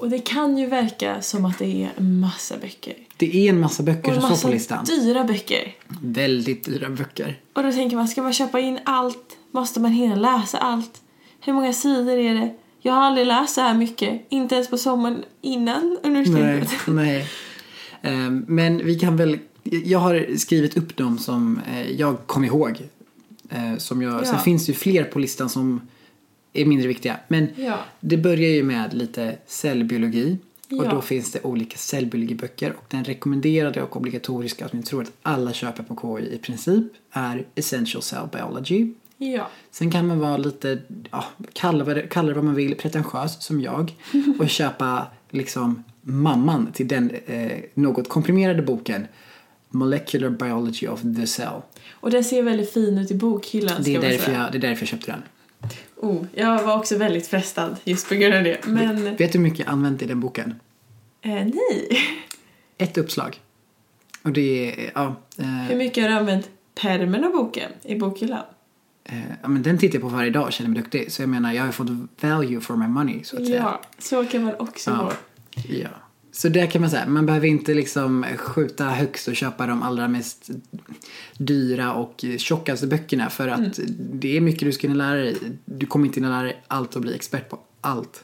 Och 0.01 0.09
det 0.09 0.19
kan 0.19 0.57
ju 0.57 0.65
verka 0.67 1.21
som 1.21 1.45
att 1.45 1.57
det 1.59 1.83
är 1.83 1.89
en 1.97 2.19
massa 2.19 2.57
böcker. 2.57 2.93
Det 3.17 3.35
är 3.45 3.49
en 3.49 3.59
massa 3.59 3.83
böcker 3.83 4.09
Och 4.09 4.15
en 4.15 4.21
som 4.21 4.37
står 4.37 4.49
på 4.49 4.53
listan. 4.53 4.85
dyra 4.85 5.23
böcker. 5.23 5.75
Väldigt 6.01 6.63
dyra 6.65 6.89
böcker. 6.89 7.39
Och 7.53 7.63
då 7.63 7.71
tänker 7.71 7.95
man, 7.95 8.07
ska 8.07 8.21
man 8.23 8.33
köpa 8.33 8.59
in 8.59 8.79
allt? 8.85 9.37
Måste 9.51 9.79
man 9.79 9.91
hinna 9.91 10.15
läsa 10.15 10.57
allt? 10.57 11.01
Hur 11.39 11.53
många 11.53 11.73
sidor 11.73 12.17
är 12.17 12.33
det? 12.33 12.53
Jag 12.81 12.93
har 12.93 13.01
aldrig 13.01 13.27
läst 13.27 13.55
så 13.55 13.61
här 13.61 13.73
mycket. 13.73 14.21
Inte 14.29 14.55
ens 14.55 14.69
på 14.69 14.77
sommaren 14.77 15.23
innan 15.41 15.97
Nej, 16.03 16.11
universitetet. 16.11 16.79
nej. 16.87 17.27
Ehm, 18.01 18.45
Men 18.47 18.85
vi 18.85 18.99
kan 18.99 19.17
väl, 19.17 19.39
jag 19.63 19.99
har 19.99 20.37
skrivit 20.37 20.77
upp 20.77 20.97
dem 20.97 21.17
som 21.17 21.61
eh, 21.71 21.91
jag 21.91 22.27
kom 22.27 22.45
ihåg. 22.45 22.77
Eh, 23.49 23.77
Som 23.77 24.01
jag, 24.01 24.13
Ja. 24.21 24.25
Sen 24.25 24.39
finns 24.39 24.65
det 24.65 24.71
ju 24.71 24.77
fler 24.77 25.03
på 25.03 25.19
listan 25.19 25.49
som 25.49 25.81
är 26.53 26.65
mindre 26.65 26.87
viktiga. 26.87 27.19
Men 27.27 27.47
Ja. 27.55 27.77
det 27.99 28.17
börjar 28.17 28.49
ju 28.49 28.63
med 28.63 28.93
lite 28.93 29.37
cellbiologi. 29.47 30.37
Och 30.71 30.85
Ja. 30.85 30.91
då 30.91 31.01
finns 31.01 31.31
det 31.31 31.41
olika 31.43 31.77
cellbiologiböcker. 31.77 32.73
Och 32.77 32.83
den 32.87 33.03
rekommenderade 33.03 33.81
och 33.83 33.97
obligatoriska 33.97 34.69
som 34.69 34.79
jag 34.79 34.85
tror 34.85 35.01
att 35.01 35.11
alla 35.21 35.53
köper 35.53 35.83
på 35.83 36.17
KI 36.19 36.35
i 36.35 36.37
princip 36.37 36.83
är 37.11 37.45
Essential 37.55 38.01
Cell 38.03 38.27
Biology. 38.31 38.93
Ja. 39.17 39.49
Sen 39.71 39.91
kan 39.91 40.07
man 40.07 40.19
vara 40.19 40.37
lite, 40.37 40.77
ja, 41.11 41.25
kalla, 41.53 41.83
vad 41.83 41.95
det, 41.95 42.01
kalla 42.01 42.27
det 42.27 42.33
vad 42.33 42.43
man 42.43 42.55
vill, 42.55 42.75
pretentiös 42.75 43.43
som 43.43 43.61
jag 43.61 43.93
och 44.39 44.49
köpa 44.49 45.07
liksom 45.29 45.83
mamman 46.01 46.71
till 46.73 46.87
den 46.87 47.11
eh, 47.25 47.51
något 47.73 48.09
komprimerade 48.09 48.61
boken 48.61 49.07
Molecular 49.69 50.29
Biology 50.29 50.87
of 50.87 51.01
the 51.01 51.27
Cell. 51.27 51.61
Och 51.91 52.11
den 52.11 52.23
ser 52.23 52.43
väldigt 52.43 52.73
fin 52.73 52.97
ut 52.97 53.11
i 53.11 53.15
bokhyllan 53.15 53.81
Det 53.83 53.95
är, 53.95 54.01
därför 54.01 54.31
jag, 54.31 54.51
det 54.51 54.57
är 54.57 54.61
därför 54.61 54.81
jag 54.81 54.87
köpte 54.89 55.11
den. 55.11 55.21
Oh, 56.01 56.25
jag 56.33 56.63
var 56.63 56.77
också 56.77 56.97
väldigt 56.97 57.27
frestad 57.27 57.75
just 57.83 58.09
på 58.09 58.15
grund 58.15 58.33
av 58.35 58.43
det. 58.43 58.65
Men 58.67 59.03
Vet 59.15 59.17
du 59.31 59.37
hur 59.37 59.39
mycket 59.39 59.59
jag 59.59 59.69
använt 59.69 60.01
i 60.01 60.05
den 60.05 60.19
boken? 60.19 60.55
eh, 61.21 61.31
nej. 61.31 61.97
Ett 62.77 62.97
uppslag. 62.97 63.39
Och 64.23 64.31
det 64.31 64.85
är, 64.85 64.91
ja, 64.95 65.15
eh, 65.37 65.45
Hur 65.45 65.75
mycket 65.77 66.03
har 66.03 66.09
du 66.09 66.15
använt 66.15 66.49
pärmen 66.81 67.23
av 67.23 67.31
boken 67.31 67.71
i 67.83 67.95
bokhyllan? 67.95 68.43
eh, 69.03 69.17
ja, 69.41 69.47
men 69.47 69.63
den 69.63 69.77
tittar 69.77 69.95
jag 69.95 70.01
på 70.01 70.07
varje 70.15 70.29
dag 70.29 70.43
och 70.45 70.53
känner 70.53 70.69
mig 70.69 70.81
duktig. 70.81 71.11
Så 71.11 71.21
jag 71.21 71.29
menar, 71.29 71.53
jag 71.53 71.63
har 71.63 71.71
fått 71.71 71.87
value 72.21 72.61
for 72.61 72.75
my 72.75 72.87
money 72.87 73.23
så 73.23 73.37
att 73.37 73.45
säga. 73.45 73.57
Ja, 73.57 73.81
så 73.99 74.25
kan 74.25 74.43
man 74.43 74.53
också 74.59 74.91
Ja. 74.91 74.97
vara. 75.03 75.13
Ja. 75.67 75.89
Så 76.33 76.49
där 76.49 76.67
kan 76.67 76.81
man 76.81 76.89
säga, 76.89 77.07
man 77.07 77.25
behöver 77.25 77.47
inte 77.47 77.73
liksom 77.73 78.25
skjuta 78.37 78.85
högst 78.85 79.27
och 79.27 79.35
köpa 79.35 79.67
de 79.67 79.83
allra 79.83 80.07
mest 80.07 80.49
dyra 81.37 81.93
och 81.93 82.25
tjockaste 82.37 82.87
böckerna 82.87 83.29
för 83.29 83.47
att 83.47 83.79
det 83.97 84.37
är 84.37 84.41
mycket 84.41 84.61
du 84.61 84.71
ska 84.71 84.87
hinna 84.87 85.05
lära 85.07 85.19
dig. 85.19 85.35
Du 85.65 85.85
kommer 85.85 86.05
inte 86.05 86.19
hinna 86.19 86.29
lära 86.29 86.43
dig 86.43 86.63
allt 86.67 86.95
och 86.95 87.01
bli 87.01 87.15
expert 87.15 87.49
på 87.49 87.59
allt. 87.81 88.23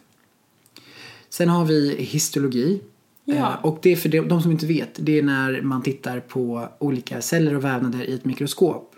Sen 1.29 1.49
har 1.49 1.65
vi 1.65 1.95
histologi. 2.03 2.81
Ja. 3.25 3.35
Eh, 3.35 3.65
Och 3.65 3.79
det 3.81 3.91
är 3.91 3.95
för 3.95 4.09
de, 4.09 4.19
de 4.21 4.41
som 4.41 4.51
inte 4.51 4.65
vet, 4.65 4.89
det 4.99 5.17
är 5.19 5.23
när 5.23 5.61
man 5.61 5.81
tittar 5.81 6.19
på 6.19 6.69
olika 6.79 7.21
celler 7.21 7.55
och 7.55 7.63
vävnader 7.63 8.03
i 8.03 8.13
ett 8.13 8.25
mikroskop. 8.25 8.95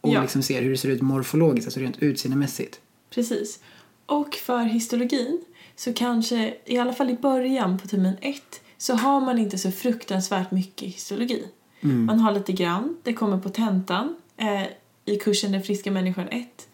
Och 0.00 0.12
Ja. 0.12 0.22
liksom 0.22 0.42
ser 0.42 0.62
hur 0.62 0.70
det 0.70 0.76
ser 0.76 0.88
ut 0.88 1.02
morfologiskt, 1.02 1.66
alltså 1.66 1.80
rent 1.80 2.02
utseendemässigt. 2.02 2.80
Precis. 3.14 3.58
Och 4.06 4.34
för 4.34 4.64
histologin 4.64 5.40
så 5.80 5.92
kanske, 5.92 6.54
i 6.64 6.78
alla 6.78 6.92
fall 6.92 7.10
i 7.10 7.14
början 7.14 7.78
på 7.78 7.88
termin 7.88 8.16
ett, 8.20 8.60
så 8.78 8.94
har 8.94 9.20
man 9.20 9.38
inte 9.38 9.58
så 9.58 9.70
fruktansvärt 9.70 10.50
mycket 10.50 10.88
histologi. 10.88 11.44
Man 11.80 12.20
har 12.20 12.32
lite 12.32 12.52
grann, 12.52 12.96
det 13.02 13.12
kommer 13.12 13.38
på 13.38 13.48
tentan 13.48 14.16
eh, 14.36 14.62
i 15.04 15.16
kursen 15.16 15.52
Den 15.52 15.62
friska 15.62 15.90
människan 15.90 16.28
1. 16.28 16.68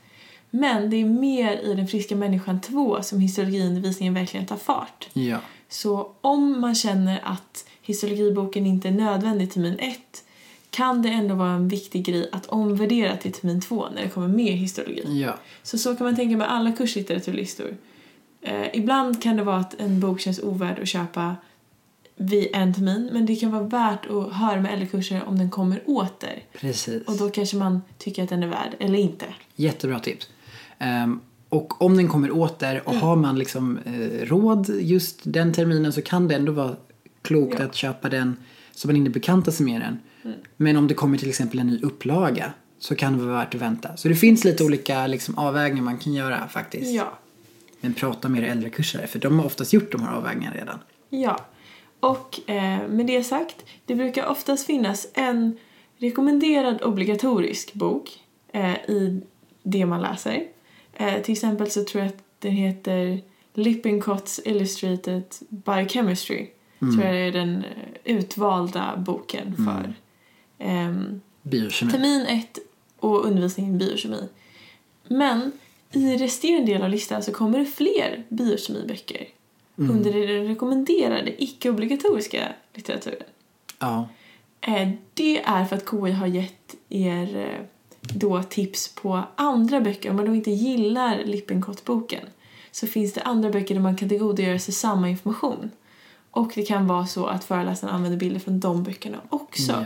Men 0.50 0.90
det 0.90 0.96
är 0.96 1.04
mer 1.04 1.58
i 1.58 1.74
Den 1.74 1.88
friska 1.88 2.16
människan 2.16 2.60
2 2.60 3.02
som 3.02 3.20
histologiundervisningen 3.20 4.14
verkligen 4.14 4.46
tar 4.46 4.56
fart. 4.56 5.08
Ja. 5.12 5.38
Så 5.68 6.12
om 6.20 6.60
man 6.60 6.74
känner 6.74 7.20
att 7.24 7.68
histologiboken 7.82 8.66
inte 8.66 8.88
är 8.88 8.92
nödvändig 8.92 9.52
termin 9.52 9.78
1 9.78 9.98
kan 10.70 11.02
det 11.02 11.08
ändå 11.08 11.34
vara 11.34 11.52
en 11.52 11.68
viktig 11.68 12.04
grej 12.04 12.28
att 12.32 12.46
omvärdera 12.46 13.16
till 13.16 13.32
termin 13.32 13.60
2 13.60 13.86
när 13.94 14.02
det 14.02 14.08
kommer 14.08 14.28
mer 14.28 14.52
histologi. 14.52 15.20
Ja. 15.22 15.38
Så 15.62 15.78
så 15.78 15.96
kan 15.96 16.06
man 16.06 16.16
tänka 16.16 16.36
med 16.36 16.50
alla 16.50 16.72
kurslitteraturlistor. 16.72 17.76
Eh, 18.46 18.66
ibland 18.72 19.22
kan 19.22 19.36
det 19.36 19.42
vara 19.44 19.56
att 19.56 19.80
en 19.80 20.00
bok 20.00 20.20
känns 20.20 20.38
ovärd 20.42 20.78
att 20.78 20.88
köpa 20.88 21.36
vid 22.16 22.48
en 22.52 22.74
termin 22.74 23.10
men 23.12 23.26
det 23.26 23.36
kan 23.36 23.50
vara 23.52 23.62
värt 23.62 24.06
att 24.10 24.32
höra 24.32 24.60
med 24.60 24.72
äldre 24.72 24.86
kurser 24.86 25.22
om 25.26 25.38
den 25.38 25.50
kommer 25.50 25.80
åter. 25.86 26.42
Precis. 26.60 27.02
Och 27.06 27.16
då 27.16 27.30
kanske 27.30 27.56
man 27.56 27.82
tycker 27.98 28.22
att 28.22 28.28
den 28.28 28.42
är 28.42 28.46
värd, 28.46 28.76
eller 28.78 28.98
inte. 28.98 29.26
Jättebra 29.56 29.98
tips. 30.00 30.28
Ehm, 30.78 31.20
och 31.48 31.82
om 31.82 31.96
den 31.96 32.08
kommer 32.08 32.30
åter 32.30 32.82
och 32.84 32.94
har 32.94 33.16
man 33.16 33.38
liksom 33.38 33.78
eh, 33.86 34.26
råd 34.26 34.68
just 34.80 35.20
den 35.22 35.52
terminen 35.52 35.92
så 35.92 36.02
kan 36.02 36.28
det 36.28 36.34
ändå 36.34 36.52
vara 36.52 36.76
klokt 37.22 37.56
Ja. 37.58 37.64
att 37.64 37.74
köpa 37.74 38.08
den 38.08 38.36
så 38.74 38.88
man 38.88 38.96
inte 38.96 39.10
bekantar 39.10 39.52
sig 39.52 39.66
med 39.66 39.80
den. 39.80 39.98
Men 40.56 40.76
om 40.76 40.86
det 40.88 40.94
kommer 40.94 41.18
till 41.18 41.28
exempel 41.28 41.58
en 41.58 41.66
ny 41.66 41.80
upplaga 41.82 42.52
så 42.78 42.94
kan 42.94 43.12
det 43.18 43.24
vara 43.24 43.36
värt 43.38 43.54
att 43.54 43.60
vänta. 43.60 43.96
Så 43.96 44.08
det 44.08 44.14
finns 44.14 44.44
lite 44.44 44.64
olika 44.64 45.06
liksom, 45.06 45.38
avvägningar 45.38 45.84
man 45.84 45.98
kan 45.98 46.12
göra 46.12 46.48
faktiskt. 46.48 46.90
Ja. 46.94 47.18
Men 47.80 47.94
prata 47.94 48.28
med 48.28 48.42
era 48.42 48.50
äldre 48.50 48.70
kursare 48.70 49.06
för 49.06 49.18
de 49.18 49.38
har 49.38 49.46
oftast 49.46 49.72
gjort 49.72 49.92
de 49.92 50.02
här 50.02 50.16
avvägningarna 50.16 50.56
redan. 50.56 50.78
Ja. 51.10 51.46
Och 52.00 52.50
eh, 52.50 52.88
med 52.88 53.06
det 53.06 53.22
sagt, 53.22 53.64
det 53.84 53.94
brukar 53.94 54.26
oftast 54.26 54.66
finnas 54.66 55.06
en 55.14 55.58
rekommenderad 55.98 56.82
obligatorisk 56.82 57.74
bok 57.74 58.10
eh, 58.52 58.74
i 58.74 59.22
det 59.62 59.86
man 59.86 60.02
läser. 60.02 60.46
Eh, 60.92 61.22
till 61.22 61.32
exempel 61.32 61.70
så 61.70 61.84
tror 61.84 62.02
jag 62.04 62.08
att 62.08 62.22
den 62.38 62.52
heter 62.52 63.20
Lippincotts 63.54 64.40
Illustrated 64.44 65.24
Biochemistry. 65.48 66.46
Tror 66.78 67.02
jag 67.04 67.16
är 67.16 67.32
den 67.32 67.56
eh, 67.56 68.16
utvalda 68.16 68.96
boken 68.96 69.56
för 69.56 69.94
ehm, 70.58 71.20
Biokemi. 71.42 71.92
termin 71.92 72.26
1 72.26 72.58
och 73.00 73.24
undervisning 73.24 73.68
i 73.68 73.78
biokemi. 73.78 74.28
Men 75.08 75.52
i 75.92 76.16
resterande 76.16 76.72
del 76.72 76.82
av 76.82 76.90
listan 76.90 77.22
så 77.22 77.32
kommer 77.32 77.58
det 77.58 77.66
fler 77.66 78.24
biokemiböcker 78.28 79.28
under 79.76 80.12
den 80.12 80.46
rekommenderade 80.48 81.42
icke-obligatoriska 81.42 82.48
litteraturen. 82.74 83.22
Ja. 83.78 84.08
Eh, 84.60 84.88
Det 85.14 85.42
är 85.42 85.64
för 85.64 85.76
att 85.76 85.90
KI 85.90 86.12
har 86.12 86.26
gett 86.26 86.74
er 86.88 87.36
eh, 87.36 87.64
då 88.00 88.42
tips 88.42 88.94
på 88.94 89.22
andra 89.36 89.80
böcker. 89.80 90.10
Om 90.10 90.16
man 90.16 90.26
då 90.26 90.34
inte 90.34 90.50
gillar 90.50 91.24
Lippincott-boken 91.24 92.26
så 92.70 92.86
finns 92.86 93.12
det 93.12 93.22
andra 93.22 93.50
böcker 93.50 93.74
där 93.74 93.82
man 93.82 93.96
kan 93.96 94.08
tillgodogöra 94.08 94.58
sig 94.58 94.74
samma 94.74 95.08
information. 95.08 95.70
Och 96.30 96.52
det 96.54 96.62
kan 96.62 96.86
vara 96.86 97.06
så 97.06 97.26
att 97.26 97.44
föreläsaren 97.44 97.94
använder 97.94 98.18
bilder 98.18 98.40
från 98.40 98.60
de 98.60 98.82
böckerna 98.82 99.18
också. 99.28 99.72
Ja. 99.72 99.84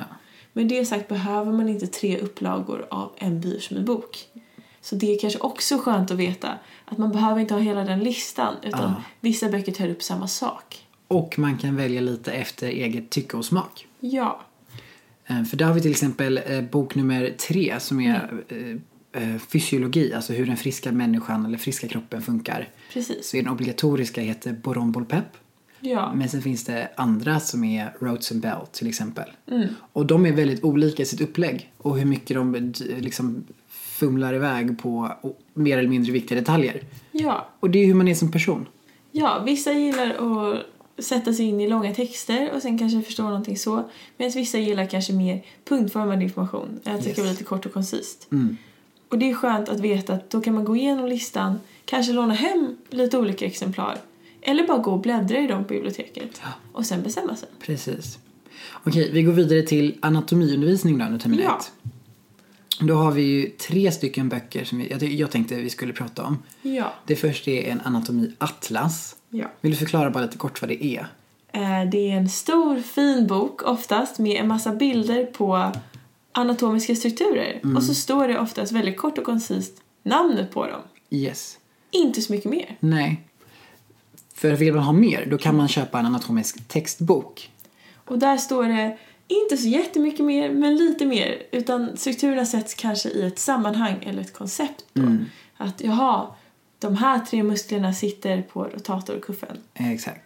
Med 0.53 0.67
det 0.67 0.85
sagt 0.85 1.09
behöver 1.09 1.53
man 1.53 1.69
inte 1.69 1.87
tre 1.87 2.19
upplagor 2.19 2.87
av 2.91 3.13
en 3.17 3.41
biokemibok. 3.41 4.29
Så 4.83 4.95
det 4.95 5.14
är 5.14 5.19
kanske 5.21 5.38
också 5.38 5.79
skönt 5.79 6.11
att 6.11 6.16
veta 6.19 6.59
att 6.85 6.99
man 6.99 7.12
behöver 7.12 7.40
inte 7.40 7.55
ha 7.55 7.61
hela 7.61 7.85
den 7.85 8.01
listan 8.01 8.55
utan 8.62 8.81
Ja. 8.83 9.03
vissa 9.21 9.49
böcker 9.49 9.73
tar 9.73 9.88
upp 9.88 10.03
samma 10.03 10.29
sak. 10.29 10.87
Och 11.09 11.38
man 11.38 11.59
kan 11.59 11.77
välja 11.77 12.01
lite 12.01 12.33
efter 12.33 12.69
eget 12.69 13.11
tycke 13.11 13.37
och 13.37 13.45
smak. 13.45 13.87
Ja, 14.01 14.40
Eh, 15.27 15.45
För 15.45 15.57
där 15.57 15.66
har 15.66 15.75
vi 15.75 15.81
till 15.81 15.90
exempel 15.90 16.40
eh, 16.47 16.61
bok 16.62 16.95
nummer 16.95 17.31
tre 17.49 17.75
som 17.81 18.01
är 18.01 18.43
eh, 18.49 19.23
eh, 19.23 19.38
fysiologi, 19.38 20.14
alltså 20.14 20.33
hur 20.33 20.47
den 20.47 20.57
friska 20.57 20.93
människan 20.93 21.47
eller 21.47 21.59
friska 21.59 21.88
kroppen 21.88 22.23
funkar. 22.23 22.69
precis. 22.93 23.29
Så 23.31 23.37
den 23.37 23.49
obligatoriska 23.49 24.21
heter 24.21 24.53
Borombolpep. 24.53 25.25
Ja, 25.81 26.12
Men 26.14 26.29
sen 26.29 26.43
finns 26.43 26.64
det 26.64 26.88
andra 26.97 27.40
som 27.40 27.64
är 27.64 27.95
Rhodes 28.01 28.33
and 28.33 28.40
Bell 28.40 28.66
till 28.73 28.88
exempel. 28.88 29.31
Mm. 29.51 29.69
Och 29.93 30.07
de 30.07 30.27
är 30.27 30.33
väldigt 30.33 30.64
olika 30.64 31.03
i 31.03 31.07
sitt 31.07 31.21
upplägg 31.21 31.73
och 31.77 31.99
hur 31.99 32.05
mycket 32.07 32.37
de 32.37 32.73
liksom 32.99 33.45
fumlar 34.01 34.35
iväg 34.35 34.79
på 34.79 35.13
mer 35.55 35.79
eller 35.79 35.89
mindre 35.89 36.13
viktiga 36.13 36.39
detaljer. 36.39 36.83
ja. 37.13 37.49
Och 37.61 37.71
det 37.71 37.79
är 37.79 37.87
hur 37.87 37.95
man 37.95 38.09
är 38.09 38.15
som 38.15 38.33
person. 38.33 38.67
Ja, 39.13 39.43
vissa 39.47 39.73
gillar 39.73 40.11
att 40.11 41.05
sätta 41.05 41.33
sig 41.33 41.45
in 41.47 41.61
i 41.61 41.69
långa 41.69 41.95
texter 41.95 42.51
och 42.55 42.63
sen 42.63 42.79
kanske 42.79 43.03
förstå 43.03 43.23
någonting 43.23 43.57
så. 43.57 43.85
Medan 44.17 44.33
vissa 44.33 44.59
gillar 44.59 44.87
kanske 44.87 45.13
mer 45.13 45.43
punktformad 45.65 46.23
information. 46.23 46.81
Att 46.85 47.05
det 47.05 47.13
ska 47.13 47.23
vara 47.23 47.31
lite 47.33 47.45
kort 47.45 47.67
och 47.67 47.73
koncist. 47.73 48.29
Mm. 48.33 48.57
Och 49.09 49.19
det 49.19 49.31
är 49.31 49.35
skönt 49.35 49.69
att 49.69 49.81
veta 49.81 50.13
att 50.13 50.31
då 50.31 50.41
kan 50.41 50.55
man 50.55 50.65
gå 50.65 50.77
igenom 50.77 51.07
listan, 51.07 51.61
kanske 51.85 52.13
låna 52.13 52.35
hem 52.35 52.77
lite 52.91 53.19
olika 53.19 53.47
exemplar. 53.47 53.99
Eller 54.43 54.67
bara 54.67 54.79
gå 54.79 54.91
och 54.93 55.01
bläddra 55.01 55.39
i 55.39 55.47
dem 55.47 55.65
på 55.65 55.69
biblioteket. 55.75 56.41
Och 56.73 56.87
sen 56.87 57.03
bestämma 57.03 57.37
sig. 57.37 57.49
Precis. 57.61 58.19
Okej, 58.85 59.11
vi 59.13 59.23
går 59.23 59.33
vidare 59.33 59.63
till 59.63 59.97
anatomiundervisning 60.01 60.99
då, 60.99 61.05
nu 61.05 61.19
termin 61.19 61.41
Ja. 61.45 61.59
ett. 61.59 61.73
Då 62.81 62.95
har 62.95 63.12
vi 63.12 63.23
ju 63.23 63.47
tre 63.47 63.93
stycken 63.93 64.29
böcker 64.29 64.64
som 64.64 64.79
vi, 64.79 64.90
jag, 64.90 65.03
jag 65.03 65.31
tänkte 65.31 65.55
vi 65.55 65.71
skulle 65.71 65.93
prata 65.93 66.23
om. 66.25 66.43
Ja. 66.62 66.93
Det 67.07 67.16
första 67.16 67.51
är 67.51 67.62
en 67.71 67.81
anatomiatlas. 67.81 69.16
ja. 69.29 69.47
Vill 69.61 69.73
du 69.73 69.79
förklara 69.79 70.11
bara 70.11 70.25
lite 70.25 70.38
kort 70.38 70.61
vad 70.62 70.71
det 70.71 70.85
är? 70.85 71.07
Eh, 71.53 71.90
Det 71.90 72.11
är 72.11 72.16
en 72.16 72.29
stor 72.29 72.81
fin 72.81 73.27
bok 73.27 73.62
oftast 73.62 74.19
med 74.19 74.40
en 74.40 74.49
massa 74.49 74.75
bilder 74.75 75.25
på 75.27 75.73
anatomiska 76.33 76.95
strukturer. 76.95 77.61
Och 77.77 77.83
så 77.83 77.95
står 77.95 78.29
det 78.29 78.38
oftast 78.38 78.73
väldigt 78.73 78.97
kort 78.97 79.19
och 79.19 79.25
koncist 79.25 79.83
namnet 80.03 80.51
på 80.53 80.66
dem. 80.66 80.81
Yes. 81.11 81.59
Inte 81.90 82.23
så 82.23 82.33
mycket 82.33 82.51
mer. 82.51 82.77
Nej. 82.81 83.21
För 84.35 84.53
vill 84.53 84.75
man 84.75 84.83
ha 84.83 84.93
mer, 84.93 85.27
då 85.27 85.38
kan 85.38 85.57
man 85.57 85.69
köpa 85.69 85.99
en 85.99 86.07
anatomisk 86.07 86.69
textbok. 86.69 87.51
Och 88.05 88.19
där 88.19 88.37
står 88.37 88.64
det 88.64 88.99
inte 89.31 89.57
så 89.57 89.69
jättemycket 89.69 90.25
mer, 90.25 90.51
men 90.51 90.77
lite 90.77 91.07
mer. 91.07 91.43
Utan 91.53 91.97
strukturerna 91.97 92.47
sätts 92.47 92.75
kanske 92.75 93.09
i 93.09 93.23
ett 93.23 93.38
sammanhang 93.38 93.97
eller 94.07 94.21
ett 94.21 94.33
koncept. 94.33 94.85
Då. 94.93 95.16
Att 95.57 95.81
jaha, 95.81 96.27
de 96.79 96.97
här 96.97 97.19
tre 97.19 97.43
musklerna 97.43 97.93
sitter 97.93 98.43
på 98.43 98.64
rotatorkuffen. 98.64 99.57
Exakt. 99.75 100.21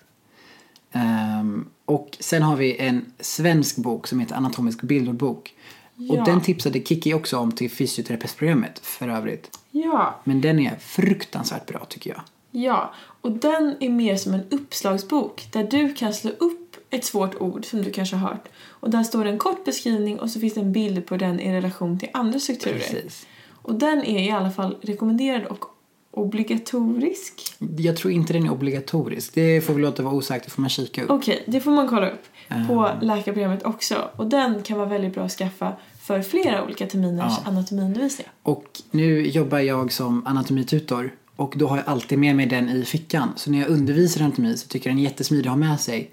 Ehm, 0.93 1.69
och 1.85 2.17
sen 2.21 2.43
har 2.43 2.57
vi 2.57 2.77
en 2.79 3.13
svensk 3.21 3.77
bok 3.77 4.07
som 4.07 4.21
heter 4.21 4.35
Anatomisk 4.35 4.83
bildordbok. 4.83 5.55
Ja. 5.97 6.19
Och 6.19 6.25
den 6.25 6.41
tipsade 6.41 6.81
Kiki 6.85 7.15
också 7.15 7.39
om 7.39 7.53
till 7.53 7.71
fysioterapistprogrammet 7.71 8.79
för 8.79 9.09
övrigt. 9.09 9.59
Ja, 9.71 10.21
Men 10.25 10.41
den 10.41 10.59
är 10.59 10.77
fruktansvärt 10.77 11.67
bra 11.67 11.85
tycker 11.89 12.11
jag. 12.11 12.21
ja. 12.51 12.95
Och 13.21 13.33
den 13.33 13.77
är 13.81 13.89
mer 13.89 14.17
som 14.17 14.35
en 14.35 14.43
uppslagsbok 14.51 15.49
där 15.53 15.65
du 15.65 15.95
kan 15.95 16.15
slå 16.15 16.31
upp 16.31 16.64
ett 16.95 17.05
svårt 17.05 17.35
ord 17.41 17.65
som 17.65 17.83
du 17.83 17.91
kanske 17.91 18.17
har 18.17 18.29
hört. 18.29 18.49
Och 18.69 18.91
där 18.91 19.03
står 19.03 19.25
en 19.25 19.39
kort 19.39 19.65
beskrivning 19.65 20.19
och 20.21 20.31
så 20.31 20.41
finns 20.41 20.55
det 20.55 20.61
en 20.61 20.73
bild 20.73 21.07
på 21.07 21.17
den 21.17 21.41
i 21.41 21.53
relation 21.53 21.99
till 21.99 22.09
andra 22.13 22.39
strukturer. 22.39 22.79
Precis. 22.79 23.27
Och 23.63 23.75
den 23.75 24.05
är 24.05 24.23
i 24.23 24.31
alla 24.31 24.51
fall 24.51 24.77
rekommenderad 24.83 25.45
och 25.45 25.65
obligatorisk. 26.11 27.43
Jag 27.79 27.97
tror 27.97 28.13
inte 28.13 28.33
den 28.33 28.47
är 28.47 28.53
obligatorisk. 28.53 29.35
Det 29.35 29.61
får 29.61 29.75
vi 29.75 29.83
låta 29.83 30.03
vara 30.03 30.15
osagt, 30.15 30.45
det 30.45 30.51
får 30.51 30.61
man 30.61 30.71
kika 30.71 31.05
upp. 31.05 31.11
Okej, 31.11 31.43
det 31.47 31.61
får 31.61 31.71
man 31.71 31.89
kolla 31.89 32.11
upp 32.11 32.23
på 32.69 32.81
Ah. 32.81 33.01
läkarprogrammet 33.01 33.63
också. 33.65 34.09
Och 34.17 34.27
den 34.27 34.63
kan 34.63 34.79
vara 34.79 34.89
väldigt 34.89 35.15
bra 35.15 35.25
att 35.25 35.33
skaffa 35.33 35.73
för 36.03 36.23
flera 36.23 36.65
olika 36.65 36.87
terminers 36.87 37.33
Ja. 37.45 37.51
anatomiundervisning. 37.51 38.27
Och 38.43 38.65
nu 38.91 39.27
jobbar 39.27 39.59
jag 39.59 39.93
som 39.93 40.27
anatomitutor 40.27 41.15
och 41.37 41.55
då 41.57 41.67
har 41.67 41.77
jag 41.77 41.87
alltid 41.89 42.19
med 42.19 42.37
mig 42.37 42.47
den 42.47 42.69
i 42.69 42.85
fickan. 42.85 43.29
Så 43.37 43.51
när 43.51 43.59
jag 43.61 43.69
undervisar 43.69 44.21
anatomi 44.25 44.57
så 44.57 44.69
tycker 44.69 44.91
jag 44.91 44.97
den 44.97 45.05
är 45.05 45.09
jättesmidig 45.11 45.47
att 45.47 45.53
ha 45.53 45.57
med 45.57 45.81
sig. 45.81 46.11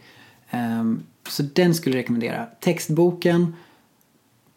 Ehm, 0.51 1.03
så 1.27 1.43
den 1.43 1.75
skulle 1.75 1.95
jag 1.95 2.03
rekommendera. 2.03 2.45
Textboken 2.59 3.55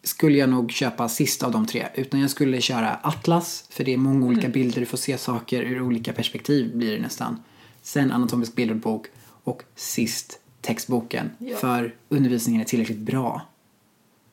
skulle 0.02 0.38
jag 0.38 0.48
nog 0.48 0.70
köpa 0.70 1.08
sist 1.08 1.42
av 1.42 1.52
de 1.52 1.66
tre. 1.66 1.86
Utan 1.94 2.20
jag 2.20 2.30
skulle 2.30 2.60
köra 2.60 2.98
Atlas, 3.02 3.64
för 3.70 3.84
det 3.84 3.92
är 3.92 3.96
många 3.96 4.26
olika 4.26 4.48
bilder, 4.48 4.80
du 4.80 4.86
får 4.86 4.98
se 4.98 5.18
saker 5.18 5.62
ur 5.62 5.82
olika 5.82 6.12
perspektiv 6.12 6.76
blir 6.76 6.96
det 6.96 7.02
nästan. 7.02 7.42
Sen 7.82 8.12
anatomisk 8.12 8.54
bildordbok 8.54 9.06
och 9.44 9.62
sist 9.74 10.40
textboken. 10.60 11.30
Ja. 11.38 11.56
För 11.56 11.94
undervisningen 12.08 12.60
är 12.60 12.64
tillräckligt 12.64 12.98
bra. 12.98 13.42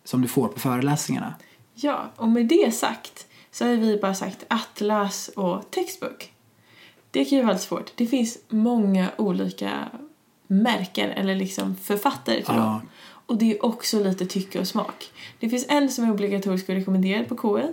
Som 0.03 0.21
du 0.21 0.27
får 0.27 0.47
på 0.47 0.59
föreläsningarna. 0.59 1.35
Ja, 1.75 2.11
och 2.15 2.27
med 2.27 2.45
det 2.45 2.75
sagt 2.75 3.27
så 3.51 3.65
har 3.65 3.75
vi 3.75 3.97
bara 3.97 4.13
sagt 4.13 4.45
atlas 4.47 5.27
och 5.27 5.71
textbok. 5.71 6.33
Det 7.11 7.25
kan 7.25 7.37
ju 7.37 7.43
vara 7.43 7.53
lite 7.53 7.65
svårt. 7.65 7.91
Det 7.95 8.07
finns 8.07 8.37
många 8.49 9.11
olika 9.17 9.89
märken 10.51 11.09
eller 11.09 11.35
liksom 11.35 11.75
författare 11.75 12.35
till 12.35 12.45
Ja. 12.55 12.61
dem. 12.61 12.81
Och 13.25 13.37
det 13.37 13.51
är 13.51 13.65
också 13.65 14.03
lite 14.03 14.25
tycke 14.25 14.59
och 14.59 14.67
smak. 14.67 15.11
Det 15.39 15.49
finns 15.49 15.65
en 15.69 15.89
som 15.89 16.05
är 16.05 16.11
obligatorisk 16.11 16.69
och 16.69 16.75
rekommenderad 16.75 17.27
på 17.27 17.37
KI. 17.37 17.67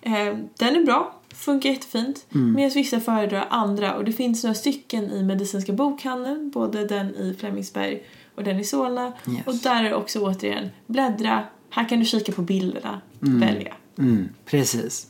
Eh, 0.00 0.36
den 0.58 0.76
är 0.76 0.84
bra, 0.84 1.20
funkar 1.34 1.70
jättefint. 1.70 2.26
Medan 2.28 2.70
vissa 2.74 3.00
föredrar 3.00 3.46
andra 3.50 3.94
och 3.94 4.04
det 4.04 4.12
finns 4.12 4.44
några 4.44 4.54
stycken 4.54 5.10
i 5.10 5.22
Medicinska 5.22 5.72
bokhandeln, 5.72 6.50
både 6.50 6.86
den 6.86 7.14
i 7.14 7.34
Flemingsberg 7.38 8.02
och 8.34 8.44
den 8.44 8.60
i 8.60 8.64
Solna. 8.64 9.12
Yes. 9.28 9.46
Och 9.46 9.54
där 9.54 9.84
är 9.84 9.88
det 9.90 9.94
också 9.94 10.20
återigen 10.20 10.68
bläddra, 10.86 11.44
här 11.70 11.88
kan 11.88 11.98
du 11.98 12.04
kika 12.04 12.32
på 12.32 12.42
bilderna, 12.42 13.00
välja. 13.20 13.74
Mm, 13.98 14.28
precis. 14.44 15.06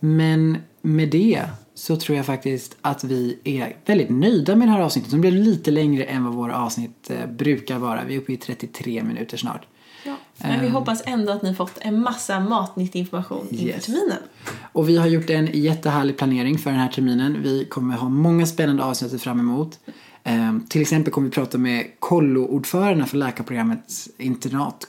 Men 0.00 0.58
med 0.82 1.08
det 1.08 1.46
så 1.78 1.96
tror 1.96 2.16
jag 2.16 2.26
faktiskt 2.26 2.76
att 2.80 3.04
vi 3.04 3.38
är 3.44 3.76
väldigt 3.86 4.10
nöjda 4.10 4.56
med 4.56 4.68
det 4.68 4.72
här 4.72 4.80
avsnittet. 4.80 5.10
som 5.10 5.20
blev 5.20 5.32
lite 5.32 5.70
längre 5.70 6.04
än 6.04 6.24
vad 6.24 6.34
våra 6.34 6.58
avsnitt 6.58 7.10
eh, 7.10 7.26
brukar 7.30 7.78
vara. 7.78 8.04
Vi 8.04 8.14
är 8.14 8.18
uppe 8.18 8.32
i 8.32 8.36
33 8.36 9.02
minuter 9.02 9.36
snart. 9.36 9.66
Ja. 10.04 10.14
Men 10.38 10.60
vi 10.60 10.66
Ehm. 10.66 10.72
hoppas 10.72 11.02
ändå 11.06 11.32
att 11.32 11.42
ni 11.42 11.54
fått 11.54 11.78
en 11.80 12.00
massa 12.02 12.40
matnyttig 12.40 12.98
information 12.98 13.46
inför 13.50 13.64
Yes. 13.66 13.84
terminen. 13.86 14.18
Och 14.72 14.88
vi 14.88 14.96
har 14.96 15.06
gjort 15.06 15.30
en 15.30 15.48
jättehärlig 15.52 16.16
planering 16.18 16.58
för 16.58 16.70
den 16.70 16.80
här 16.80 16.88
terminen. 16.88 17.42
Vi 17.42 17.64
kommer 17.64 17.96
ha 17.96 18.08
många 18.08 18.46
spännande 18.46 18.84
avsnitt 18.84 19.22
fram 19.22 19.40
emot. 19.40 19.78
Ehm, 20.24 20.66
till 20.68 20.80
exempel 20.82 21.12
kommer 21.12 21.28
vi 21.28 21.34
prata 21.34 21.58
med 21.58 21.86
kollo-ordförandena 21.98 23.06
för 23.06 23.16
läkarprogrammets 23.16 24.08
internat, 24.18 24.86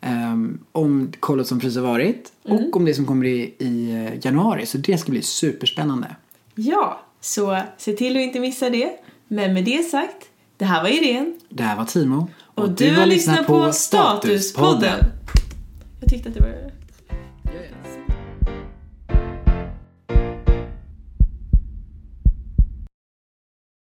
ehm, 0.00 0.58
om 0.72 1.12
kollot 1.20 1.46
som 1.46 1.60
precis 1.60 1.76
har 1.76 1.86
varit 1.86 2.32
och 2.42 2.76
om 2.76 2.84
det 2.84 2.94
som 2.94 3.06
kommer 3.06 3.26
i, 3.26 3.54
i 3.58 3.90
eh, 3.90 4.26
januari. 4.26 4.66
Så 4.66 4.78
det 4.78 4.98
ska 4.98 5.10
bli 5.10 5.22
superspännande. 5.22 6.16
Ja, 6.54 7.00
så 7.20 7.62
se 7.78 7.92
till 7.92 8.16
att 8.16 8.22
inte 8.22 8.40
missa 8.40 8.70
det. 8.70 8.90
Men 9.28 9.54
med 9.54 9.64
det 9.64 9.82
sagt, 9.82 10.26
det 10.56 10.64
här 10.64 10.82
var 10.82 10.88
Irene. 10.88 11.32
Det 11.48 11.62
här 11.62 11.76
var 11.76 11.84
Timo. 11.84 12.28
Och, 12.54 12.70
du 12.70 12.94
har 12.94 13.06
lyssnat 13.06 13.46
på 13.46 13.72
Statuspodden. 13.72 15.04
Jag 16.00 16.10
tyckte 16.10 16.28
att 16.28 16.34
det 16.34 16.40
var 16.40 16.70